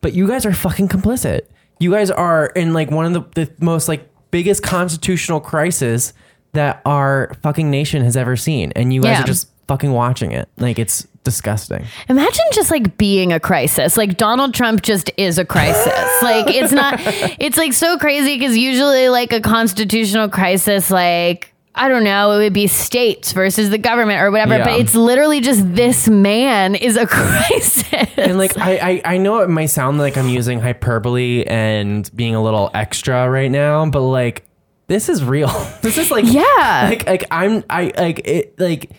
[0.00, 1.42] But you guys are fucking complicit.
[1.80, 6.12] You guys are in like one of the, the most like biggest constitutional crisis
[6.52, 9.22] that our fucking nation has ever seen, and you guys Yeah.
[9.22, 10.48] are just fucking watching it.
[10.56, 11.84] Like it's disgusting.
[12.08, 13.96] Imagine just like being a crisis.
[13.98, 15.86] Like Donald Trump just is a crisis.
[16.22, 16.94] like it's not,
[17.38, 22.38] it's like so crazy because usually like a constitutional crisis, like, I don't know, it
[22.38, 24.64] would be states versus the government or whatever, Yeah.
[24.64, 27.84] but it's literally just this man is a crisis.
[28.16, 32.34] and like I, I I know it might sound like I'm using hyperbole and being
[32.34, 34.44] a little extra right now, but like
[34.88, 35.48] this is real.
[35.82, 36.86] this is like Yeah.
[36.90, 38.90] Like like I'm I like it like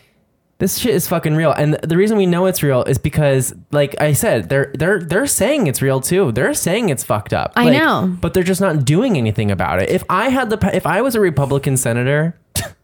[0.60, 1.52] this shit is fucking real.
[1.52, 5.26] And the reason we know it's real is because like I said, they're they're they're
[5.28, 6.32] saying it's real too.
[6.34, 7.54] They're saying it's fucked up.
[7.56, 8.18] I Like, know.
[8.22, 9.90] But they're just not doing anything about it.
[9.90, 12.38] If I had the if I was a Republican senator,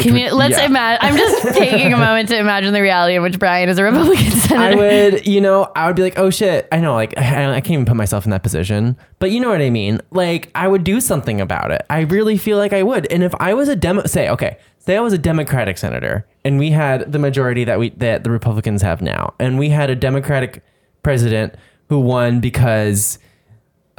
[0.00, 0.66] Can you, let's yeah.
[0.66, 3.84] imagine, I'm just taking a moment to imagine the reality in which Bryan is a
[3.84, 4.82] Republican senator.
[4.82, 6.68] I would, you know, I would be like, oh shit.
[6.72, 9.48] I know, like, I, I can't even put myself in that position, but you know
[9.48, 10.00] what I mean?
[10.10, 11.84] Like, I would do something about it.
[11.90, 13.10] I really feel like I would.
[13.12, 16.58] And if I was a demo, say, okay, say I was a Democratic senator and
[16.58, 19.96] we had the majority that we, that the Republicans have now, and we had a
[19.96, 20.62] Democratic
[21.02, 21.54] president
[21.88, 23.18] who won because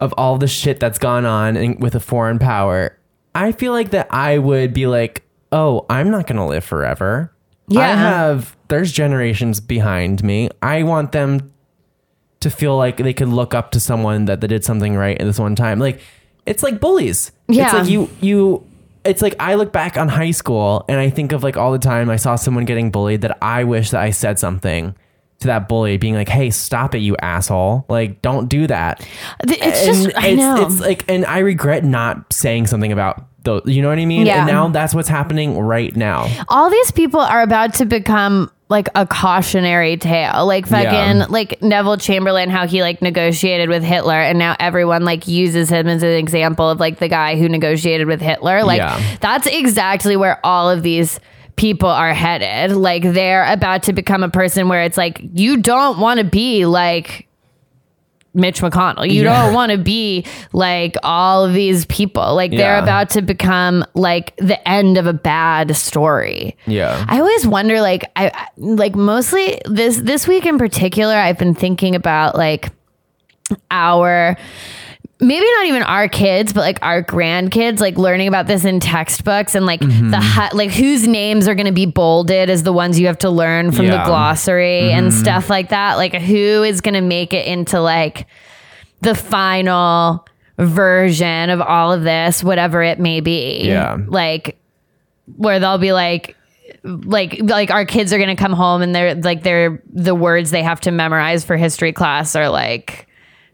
[0.00, 2.98] of all the shit that's gone on in, with a foreign power,
[3.34, 7.32] I feel like that I would be like, oh, I'm not going to live forever.
[7.68, 7.80] Yeah.
[7.80, 10.50] I have, there's generations behind me.
[10.60, 11.52] I want them
[12.40, 15.24] to feel like they could look up to someone that, that did something right at
[15.26, 15.78] this one time.
[15.78, 16.00] Like,
[16.44, 17.30] it's like bullies.
[17.48, 17.72] It's Yeah.
[17.72, 18.66] like you, you,
[19.04, 21.78] it's like I look back on high school and I think of like all the
[21.78, 24.94] time I saw someone getting bullied that I wish that I said something
[25.42, 27.84] to that bully, being like, "Hey, stop it, you asshole!
[27.88, 29.06] Like, don't do that."
[29.46, 30.66] Th- It's just, And I it's, know.
[30.66, 33.62] It's like, and I regret not saying something about those.
[33.66, 34.26] You know what I mean?
[34.26, 34.38] Yeah.
[34.38, 36.28] And now that's what's happening right now.
[36.48, 40.84] all these people are about to become like a cautionary tale like fucking
[41.18, 41.26] Yeah.
[41.28, 45.88] like neville chamberlain how he like negotiated with hitler and now everyone like uses him
[45.88, 48.98] as an example of like the guy who negotiated with hitler like Yeah.
[49.20, 51.20] that's exactly where all of these
[51.56, 55.98] people are headed like they're about to become a person where it's like you don't
[55.98, 57.26] want to be like
[58.34, 59.06] Mitch McConnell.
[59.06, 59.44] You Yeah.
[59.44, 60.24] don't want to be
[60.54, 62.34] like all of these people.
[62.34, 66.56] Like they're about to become like the end of a bad story.
[66.66, 67.04] Yeah.
[67.08, 71.54] I always wonder like I I- like mostly this this week in particular I've been
[71.54, 72.70] thinking about like
[73.70, 74.36] our
[75.22, 79.54] maybe not even our kids but like our grandkids like learning about this in textbooks
[79.54, 80.10] and like Mm-hmm.
[80.10, 83.18] the hu- like whose names are going to be bolded as the ones you have
[83.18, 83.98] to learn from the Yeah.
[84.00, 84.08] Mm-hmm.
[84.08, 88.26] glossary and stuff like that like who is going to make it into like
[89.00, 90.26] the final
[90.58, 93.96] version of all of this whatever it may be Yeah.
[94.06, 94.58] like
[95.36, 96.36] where they'll be like
[96.84, 100.62] like like our kids are gonna come home and they're like they're the words they
[100.62, 103.06] have to memorize for history class are like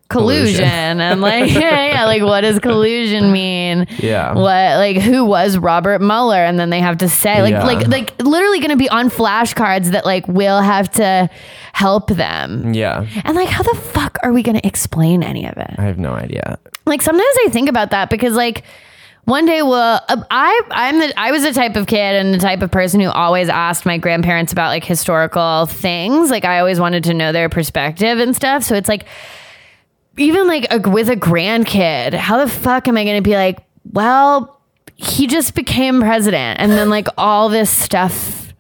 [0.09, 1.01] collusion, Collusion.
[1.01, 4.33] and like yeah, yeah like what does collusion mean Yeah.
[4.33, 7.65] what like who was robert mueller and then they have to say like Yeah.
[7.67, 11.29] like like literally gonna be on flashcards that like will have to
[11.75, 13.07] help them Yeah.
[13.25, 16.13] and like how the fuck are we gonna explain any of it I have no
[16.15, 16.59] idea.
[16.87, 18.65] like sometimes I think about that because like
[19.25, 22.39] one day well uh, I I'm the I was the type of kid and the
[22.39, 26.81] type of person who always asked my grandparents about like historical things like I always
[26.81, 29.05] wanted to know their perspective and stuff so it's like
[30.19, 33.59] even like a, with a grandkid how the fuck am I going to be like
[33.93, 34.61] well
[34.97, 38.53] he just became president and then like all this stuff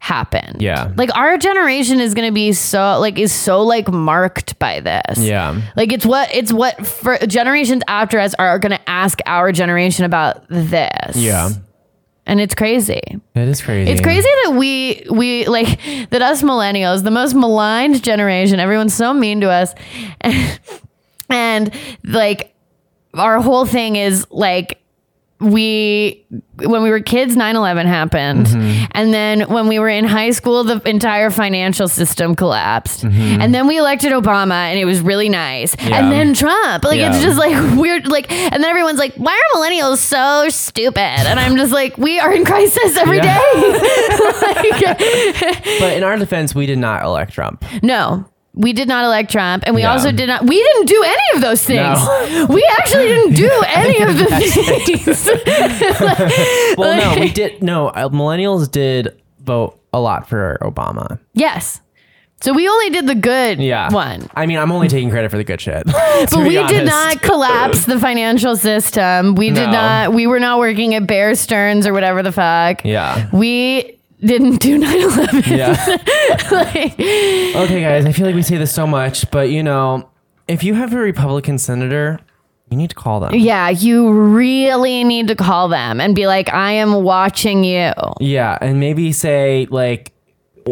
[0.00, 0.92] happened Yeah.
[0.96, 5.18] like our generation is going to be so like is so like marked by this
[5.18, 5.60] Yeah.
[5.76, 10.04] like it's what it's what for generations after us are going to ask our generation
[10.04, 11.16] about this.
[11.16, 11.50] Yeah.
[12.26, 13.00] And it's crazy.
[13.34, 13.90] It is crazy.
[13.90, 15.80] It's crazy that we we like
[16.10, 19.74] that us millennials, the most maligned generation, everyone's so mean to us.
[20.20, 20.60] And,
[22.04, 22.54] like
[23.14, 24.80] our whole thing is like
[25.40, 26.26] we
[26.64, 28.84] when we were kids 9-11 happened Mm-hmm.
[28.90, 33.40] and then when we were in high school the entire financial system collapsed Mm-hmm.
[33.40, 35.98] and then we elected obama and it was really nice Yeah.
[36.00, 39.56] and then trump like it's just like weird like and then everyone's like why are
[39.56, 43.38] millennials so stupid and i'm just like we are in crisis every Yeah.
[43.38, 43.78] day.
[44.42, 44.98] like,
[45.80, 47.64] But in our defense, we did not elect Trump.
[47.82, 48.24] no
[48.54, 49.92] we did not elect Trump, and we Yeah.
[49.92, 50.44] also did not.
[50.46, 51.98] We didn't do any of those things.
[51.98, 52.46] No.
[52.48, 55.28] We actually didn't do any of the things.
[56.78, 57.62] Well, no, we did.
[57.62, 61.18] No, uh, millennials did vote a lot for Obama.
[61.34, 61.80] yes,
[62.40, 63.90] so we only did the good Yeah.
[63.92, 64.28] one.
[64.36, 65.82] I mean, I'm only taking credit for the good shit.
[66.30, 69.34] But we did not collapse the financial system.
[69.34, 69.72] We did No.
[69.72, 70.12] not.
[70.14, 72.84] We were not working at Bear Stearns or whatever the fuck.
[72.84, 73.28] Yeah.
[73.32, 75.56] We didn't do 9-11.
[75.56, 75.96] Yeah.
[76.50, 80.08] Like, Okay, guys, I feel like we say this so much, but you know,
[80.46, 82.18] if you have a Republican senator,
[82.70, 83.34] you need to call them.
[83.34, 87.92] yeah, you really need to call them and be like, I am watching you.
[88.20, 90.12] Yeah, and maybe say like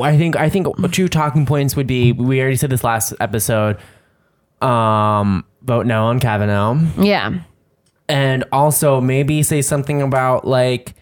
[0.01, 3.78] I think I think two talking points would be we already said this last episode.
[4.61, 6.78] Um vote no on Kavanaugh.
[6.99, 7.40] Yeah.
[8.09, 10.94] And also maybe say something about like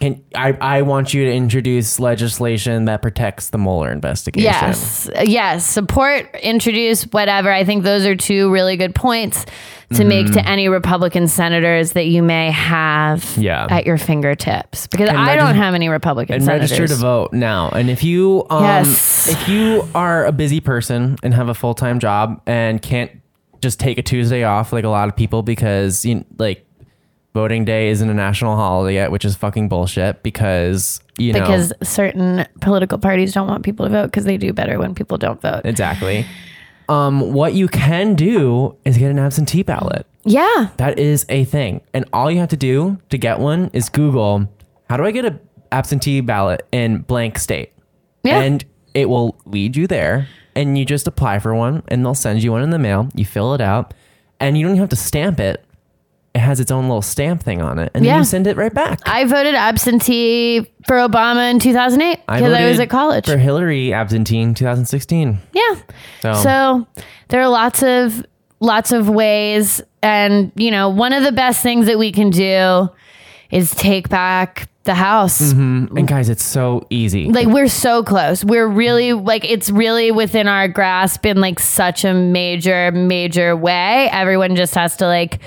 [0.00, 4.44] can I I want you to introduce legislation that protects the Mueller investigation.
[4.50, 5.08] Yes.
[5.24, 5.64] Yes.
[5.66, 7.50] Support, introduce, whatever.
[7.52, 9.46] I think those are two really good points
[9.94, 10.34] to make Mm-hmm.
[10.34, 13.66] to any Republican senators that you may have Yeah.
[13.70, 14.86] at your fingertips.
[14.88, 16.72] Because And I regis- don't have any Republican and senators.
[16.72, 17.68] register to vote now.
[17.70, 19.28] And if you um Yes.
[19.28, 23.10] if you are a busy person and have a full-time job and can't
[23.60, 26.63] just take a Tuesday off like a lot of people because you like
[27.34, 31.72] voting day isn't a national holiday yet, which is fucking bullshit because you know Because
[31.82, 35.40] certain political parties don't want people to vote because they do better when people don't
[35.42, 35.62] vote.
[35.64, 36.24] exactly.
[36.88, 40.06] Um what you can do is get an absentee ballot.
[40.24, 40.68] Yeah.
[40.78, 41.80] That is a thing.
[41.92, 44.48] And all you have to do to get one is Google,
[44.88, 45.38] how do I get an
[45.72, 47.72] absentee ballot in blank state?
[48.22, 48.40] Yeah.
[48.40, 48.64] And
[48.94, 50.28] it will lead you there.
[50.56, 53.08] and you just apply for one, and they'll send you one in the mail.
[53.14, 53.92] You fill it out,
[54.38, 55.63] and you don't even have to stamp it.
[56.34, 58.12] It has its own little stamp thing on it, and Yeah.
[58.14, 58.98] then you send it right back.
[59.06, 63.26] I voted absentee for Obama in 2008 because I, was at college.
[63.26, 65.38] for Hillary absentee in 2016.
[65.52, 65.74] yeah.
[66.22, 66.86] So, So
[67.28, 68.24] there are lots of
[68.60, 72.88] lots of ways and you know, one of the best things that we can do
[73.50, 75.40] is take back the house.
[75.52, 75.96] Mm-hmm.
[75.96, 77.30] and guys, it's so easy.
[77.30, 78.44] Like we're so close.
[78.44, 84.08] We're really like it's really within our grasp in like such a major major way.
[84.10, 85.38] Everyone just has to like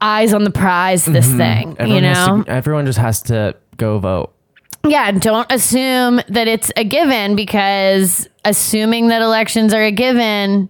[0.00, 1.80] eyes on the prize this thing, you Mm-hmm.
[1.82, 2.42] Everyone has know?
[2.44, 4.34] to- everyone just has to go vote.
[4.86, 10.68] Yeah, don't assume that it's a given because assuming that elections are a given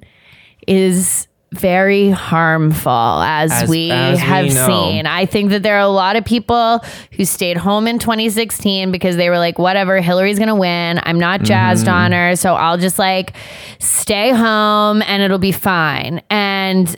[0.66, 2.90] is very harmful
[3.22, 4.66] as, As- we as have know.
[4.66, 5.06] seen.
[5.06, 6.80] I think that there are a lot of people
[7.12, 11.00] who stayed home in 2016 because they were like, whatever, Hillary's going to win.
[11.04, 11.94] I'm not jazzed Mm-hmm.
[11.94, 12.36] on her.
[12.36, 13.34] So I'll just like
[13.78, 16.20] stay home and it'll be fine.
[16.28, 16.94] And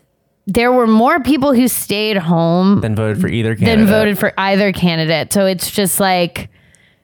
[0.52, 3.78] there were more people who stayed home Then voted for either candidate.
[3.78, 5.32] than voted for either candidate.
[5.32, 6.48] So it's just like,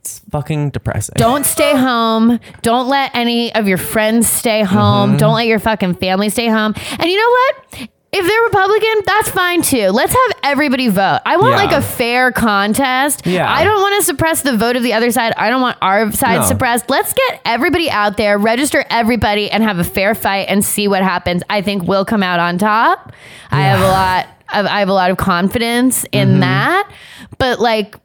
[0.01, 1.15] It's fucking depressing.
[1.17, 2.41] don't stay home.
[2.63, 5.11] Don't let any of your friends stay home.
[5.11, 5.17] Mm-hmm.
[5.19, 6.75] Don't let your fucking family stay home.
[6.99, 7.89] And you know what?
[8.19, 9.89] If they're Republican, that's fine too.
[9.91, 11.21] Let's have everybody vote.
[11.27, 11.57] I want Yeah.
[11.65, 13.27] like a fair contest.
[13.27, 13.51] Yeah.
[13.53, 15.35] I don't want to suppress the vote of the other side.
[15.37, 16.47] I don't want our side No.
[16.47, 16.89] suppressed.
[16.89, 21.03] Let's get everybody out there, register everybody, and have a fair fight and see what
[21.03, 21.43] happens.
[21.51, 23.13] I think we'll come out on top.
[23.51, 26.41] I have a lot of I have a lot of confidence in Mm-hmm.
[26.41, 26.91] that.
[27.39, 27.97] But like,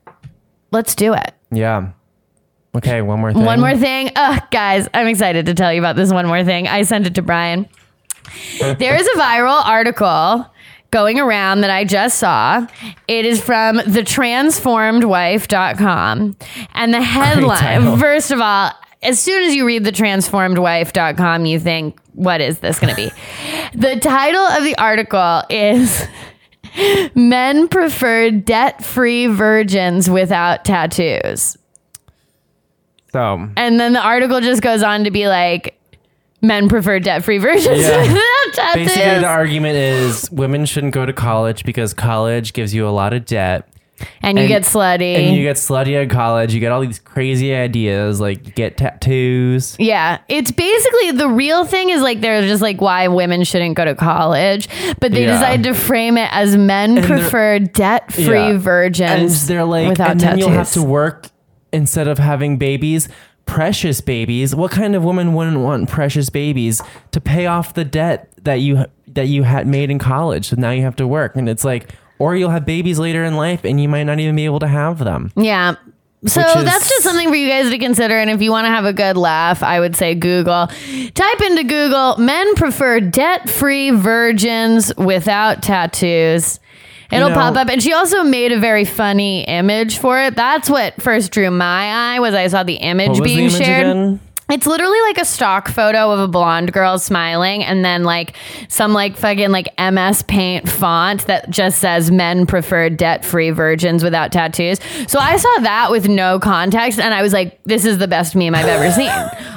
[0.72, 1.34] let's do it.
[1.51, 1.88] Yeah.
[2.76, 3.43] Okay, one more thing.
[3.45, 4.12] One more thing.
[4.16, 6.68] Ugh, guys, I'm excited to tell you about this one more thing.
[6.68, 7.68] I sent it to Bryan.
[8.59, 10.45] There is a viral article
[10.91, 12.65] going around that I just saw.
[13.07, 16.36] It is from thetransformedwife.com.
[16.73, 18.71] And the headline, first of all,
[19.01, 23.11] as soon as you read thetransformedwife.com, you think, what is this going to be?
[23.73, 26.07] the title of the article is
[27.15, 31.57] Men Prefer Debt Free Virgins Without Tattoos.
[33.11, 35.77] So, And then the article just goes on to be like,
[36.41, 38.01] men prefer debt free versions Yeah.
[38.73, 43.13] basically, the argument is women shouldn't go to college because college gives you a lot
[43.13, 43.67] of debt.
[44.23, 45.15] and you and- get slutty.
[45.15, 46.53] And you get slutty at college.
[46.55, 49.75] You get all these crazy ideas like get tattoos.
[49.79, 53.85] yeah, it's basically the real thing is like they're just like why women shouldn't go
[53.85, 54.67] to college,
[54.99, 55.33] but they Yeah.
[55.33, 58.47] decide to frame it as men they're- prefer debt free Yeah.
[58.49, 59.47] And virgins.
[59.47, 60.39] they're like, without and then tattoos.
[60.45, 61.27] you'll have to work
[61.71, 63.07] instead of having babies,
[63.45, 64.55] precious babies.
[64.55, 66.81] What kind of woman wouldn't want precious babies
[67.11, 70.49] to pay off the debt that you that you had made in college?
[70.49, 71.89] So now you have to work, and it's like,
[72.19, 74.67] or you'll have babies later in life, and you might not even be able to
[74.67, 75.31] have them.
[75.35, 75.75] Yeah.
[76.23, 78.15] So is- that's just something for you guys to consider.
[78.15, 80.67] And if you want to have a good laugh, I would say Google.
[80.67, 86.59] Type into Google, men prefer debt free virgins without tattoos.
[87.12, 87.70] It'll know- pop up.
[87.70, 90.36] And she also made a very funny image for it.
[90.36, 93.88] That's what first drew my eye was I saw the image being the image shared.
[93.88, 94.20] again?
[94.52, 98.36] It's literally like a stock photo of a blonde girl smiling and then like
[98.68, 104.04] some like fucking like MS Paint font that just says men prefer debt free virgins
[104.04, 104.80] without tattoos.
[105.08, 108.36] So I saw that with no context and I was like, this is the best
[108.36, 109.12] meme I've ever seen.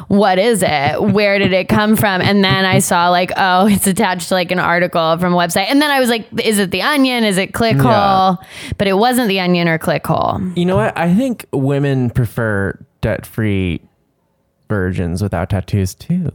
[0.08, 1.02] what is it?
[1.02, 2.20] Where did it come from?
[2.20, 5.66] And then I saw like, oh, it's attached to like an article from a website.
[5.68, 7.24] And then I was like, is it the onion?
[7.24, 8.38] Is it clickhole?
[8.40, 8.74] Yeah.
[8.78, 10.56] But it wasn't the onion or clickhole.
[10.56, 10.96] You know what?
[10.96, 13.80] I think women prefer debt free
[14.68, 16.30] virgins without tattoos too.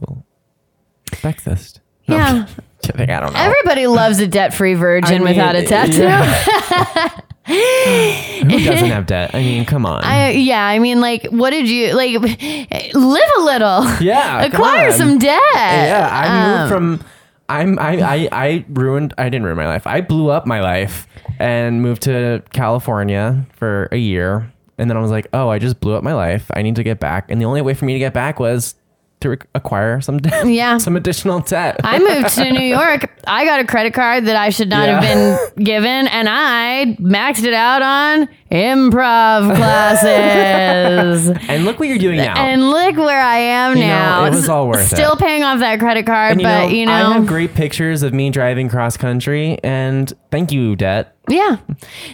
[1.12, 1.80] Sexist.
[2.08, 2.46] No, Yeah.
[2.82, 3.10] kidding.
[3.10, 3.38] I don't know.
[3.40, 6.02] Everybody loves a debt free virgin I mean, without a tattoo.
[6.02, 7.08] yeah.
[7.46, 9.34] Who doesn't have debt?
[9.34, 10.04] I mean, come on.
[10.04, 12.12] I, yeah, I mean, like, what did you like?
[12.20, 13.84] Live a little.
[14.00, 15.40] Yeah, acquire some debt.
[15.54, 17.08] yeah, I Um, moved from.
[17.48, 17.78] I'm.
[17.80, 18.28] I, I.
[18.32, 19.14] I ruined.
[19.18, 19.86] I didn't ruin my life.
[19.86, 21.08] I blew up my life
[21.40, 24.52] and moved to California for a year.
[24.80, 26.50] And then I was like, oh, I just blew up my life.
[26.54, 27.30] I need to get back.
[27.30, 28.74] And the only way for me to get back was
[29.20, 30.46] to acquire some debt.
[30.48, 30.78] Yeah.
[30.78, 31.78] some additional debt.
[31.84, 33.10] I moved to New York.
[33.26, 35.00] I got a credit card that I should not Yeah.
[35.02, 41.28] have been given, and I maxed it out on improv classes.
[41.48, 42.34] and look what you're doing now.
[42.36, 44.24] and look where I am You know, now.
[44.24, 45.18] it was all worth Still it.
[45.18, 48.30] paying off that credit card, And, but you know, I have great pictures of me
[48.30, 49.58] driving cross country.
[49.62, 51.14] And thank you, debt.
[51.30, 51.56] Yeah.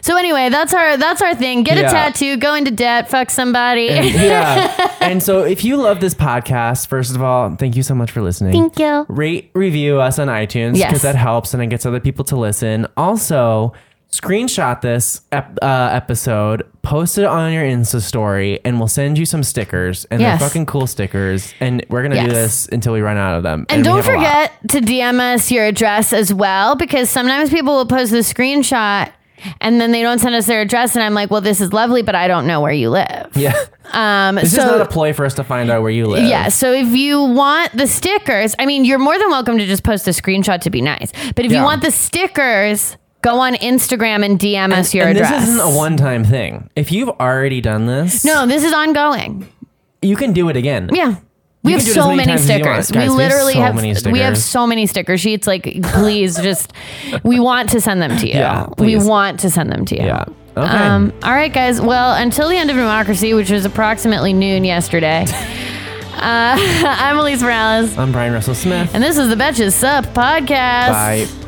[0.02, 1.62] So anyway, that's our that's our thing.
[1.64, 1.88] Get Yeah.
[1.88, 3.84] a tattoo, go into debt, fuck somebody.
[3.90, 4.96] yeah.
[5.00, 8.22] And so if you love this podcast, first of all, thank you so much for
[8.22, 8.52] listening.
[8.52, 9.06] Thank you.
[9.08, 11.02] Rate, review us on iTunes because Yes.
[11.02, 12.86] that helps and it gets other people to listen.
[12.96, 13.72] Also,
[14.10, 19.26] screenshot this ep- uh, episode, post it on your Insta story, and we'll send you
[19.26, 20.06] some stickers.
[20.10, 20.38] And Yes.
[20.40, 21.52] they're fucking cool stickers.
[21.60, 22.24] And we're gonna Yes.
[22.26, 23.66] do this until we run out of them.
[23.68, 24.24] And, we don't have a lot.
[24.24, 29.10] forget to DM us your address as well, because sometimes people will post the screenshot
[29.60, 32.00] and then they don't send us their address, and I'm like, well, this is lovely,
[32.00, 33.28] but I don't know where you live.
[33.36, 33.52] Yeah,
[33.92, 36.26] Um, this so is not a ploy for us to find out where you live.
[36.26, 36.48] Yeah.
[36.48, 40.08] So if you want the stickers, I mean, you're more than welcome to just post
[40.08, 41.12] a screenshot to be nice.
[41.34, 41.58] But if Yeah.
[41.58, 42.96] you want the stickers,
[43.26, 45.40] go on Instagram and DM us your and address.
[45.40, 46.70] this isn't a one-time thing.
[46.76, 49.48] If you've already done this, no, this is ongoing.
[50.00, 50.90] you can do it again.
[50.92, 51.16] Yeah.
[51.64, 52.84] We have can do it as so many many times as you want.
[52.84, 52.90] stickers.
[52.92, 55.48] Guys, we we have literally so have, many we have so many sticker sheets.
[55.48, 56.72] Like, please just
[57.24, 58.34] we want to send them to you.
[58.34, 60.06] Yeah, we want to send them to you.
[60.06, 60.24] Yeah.
[60.56, 60.68] Okay.
[60.68, 61.80] Um, all right, guys.
[61.80, 65.28] Well, until the end of democracy, which was approximately noon yesterday, uh,
[66.14, 67.98] I'm Alise Morales.
[67.98, 68.94] I'm Bryan Russell Smith.
[68.94, 70.88] And this is the Betches Sup podcast.
[70.88, 71.45] Bye.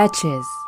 [0.00, 0.64] Betches.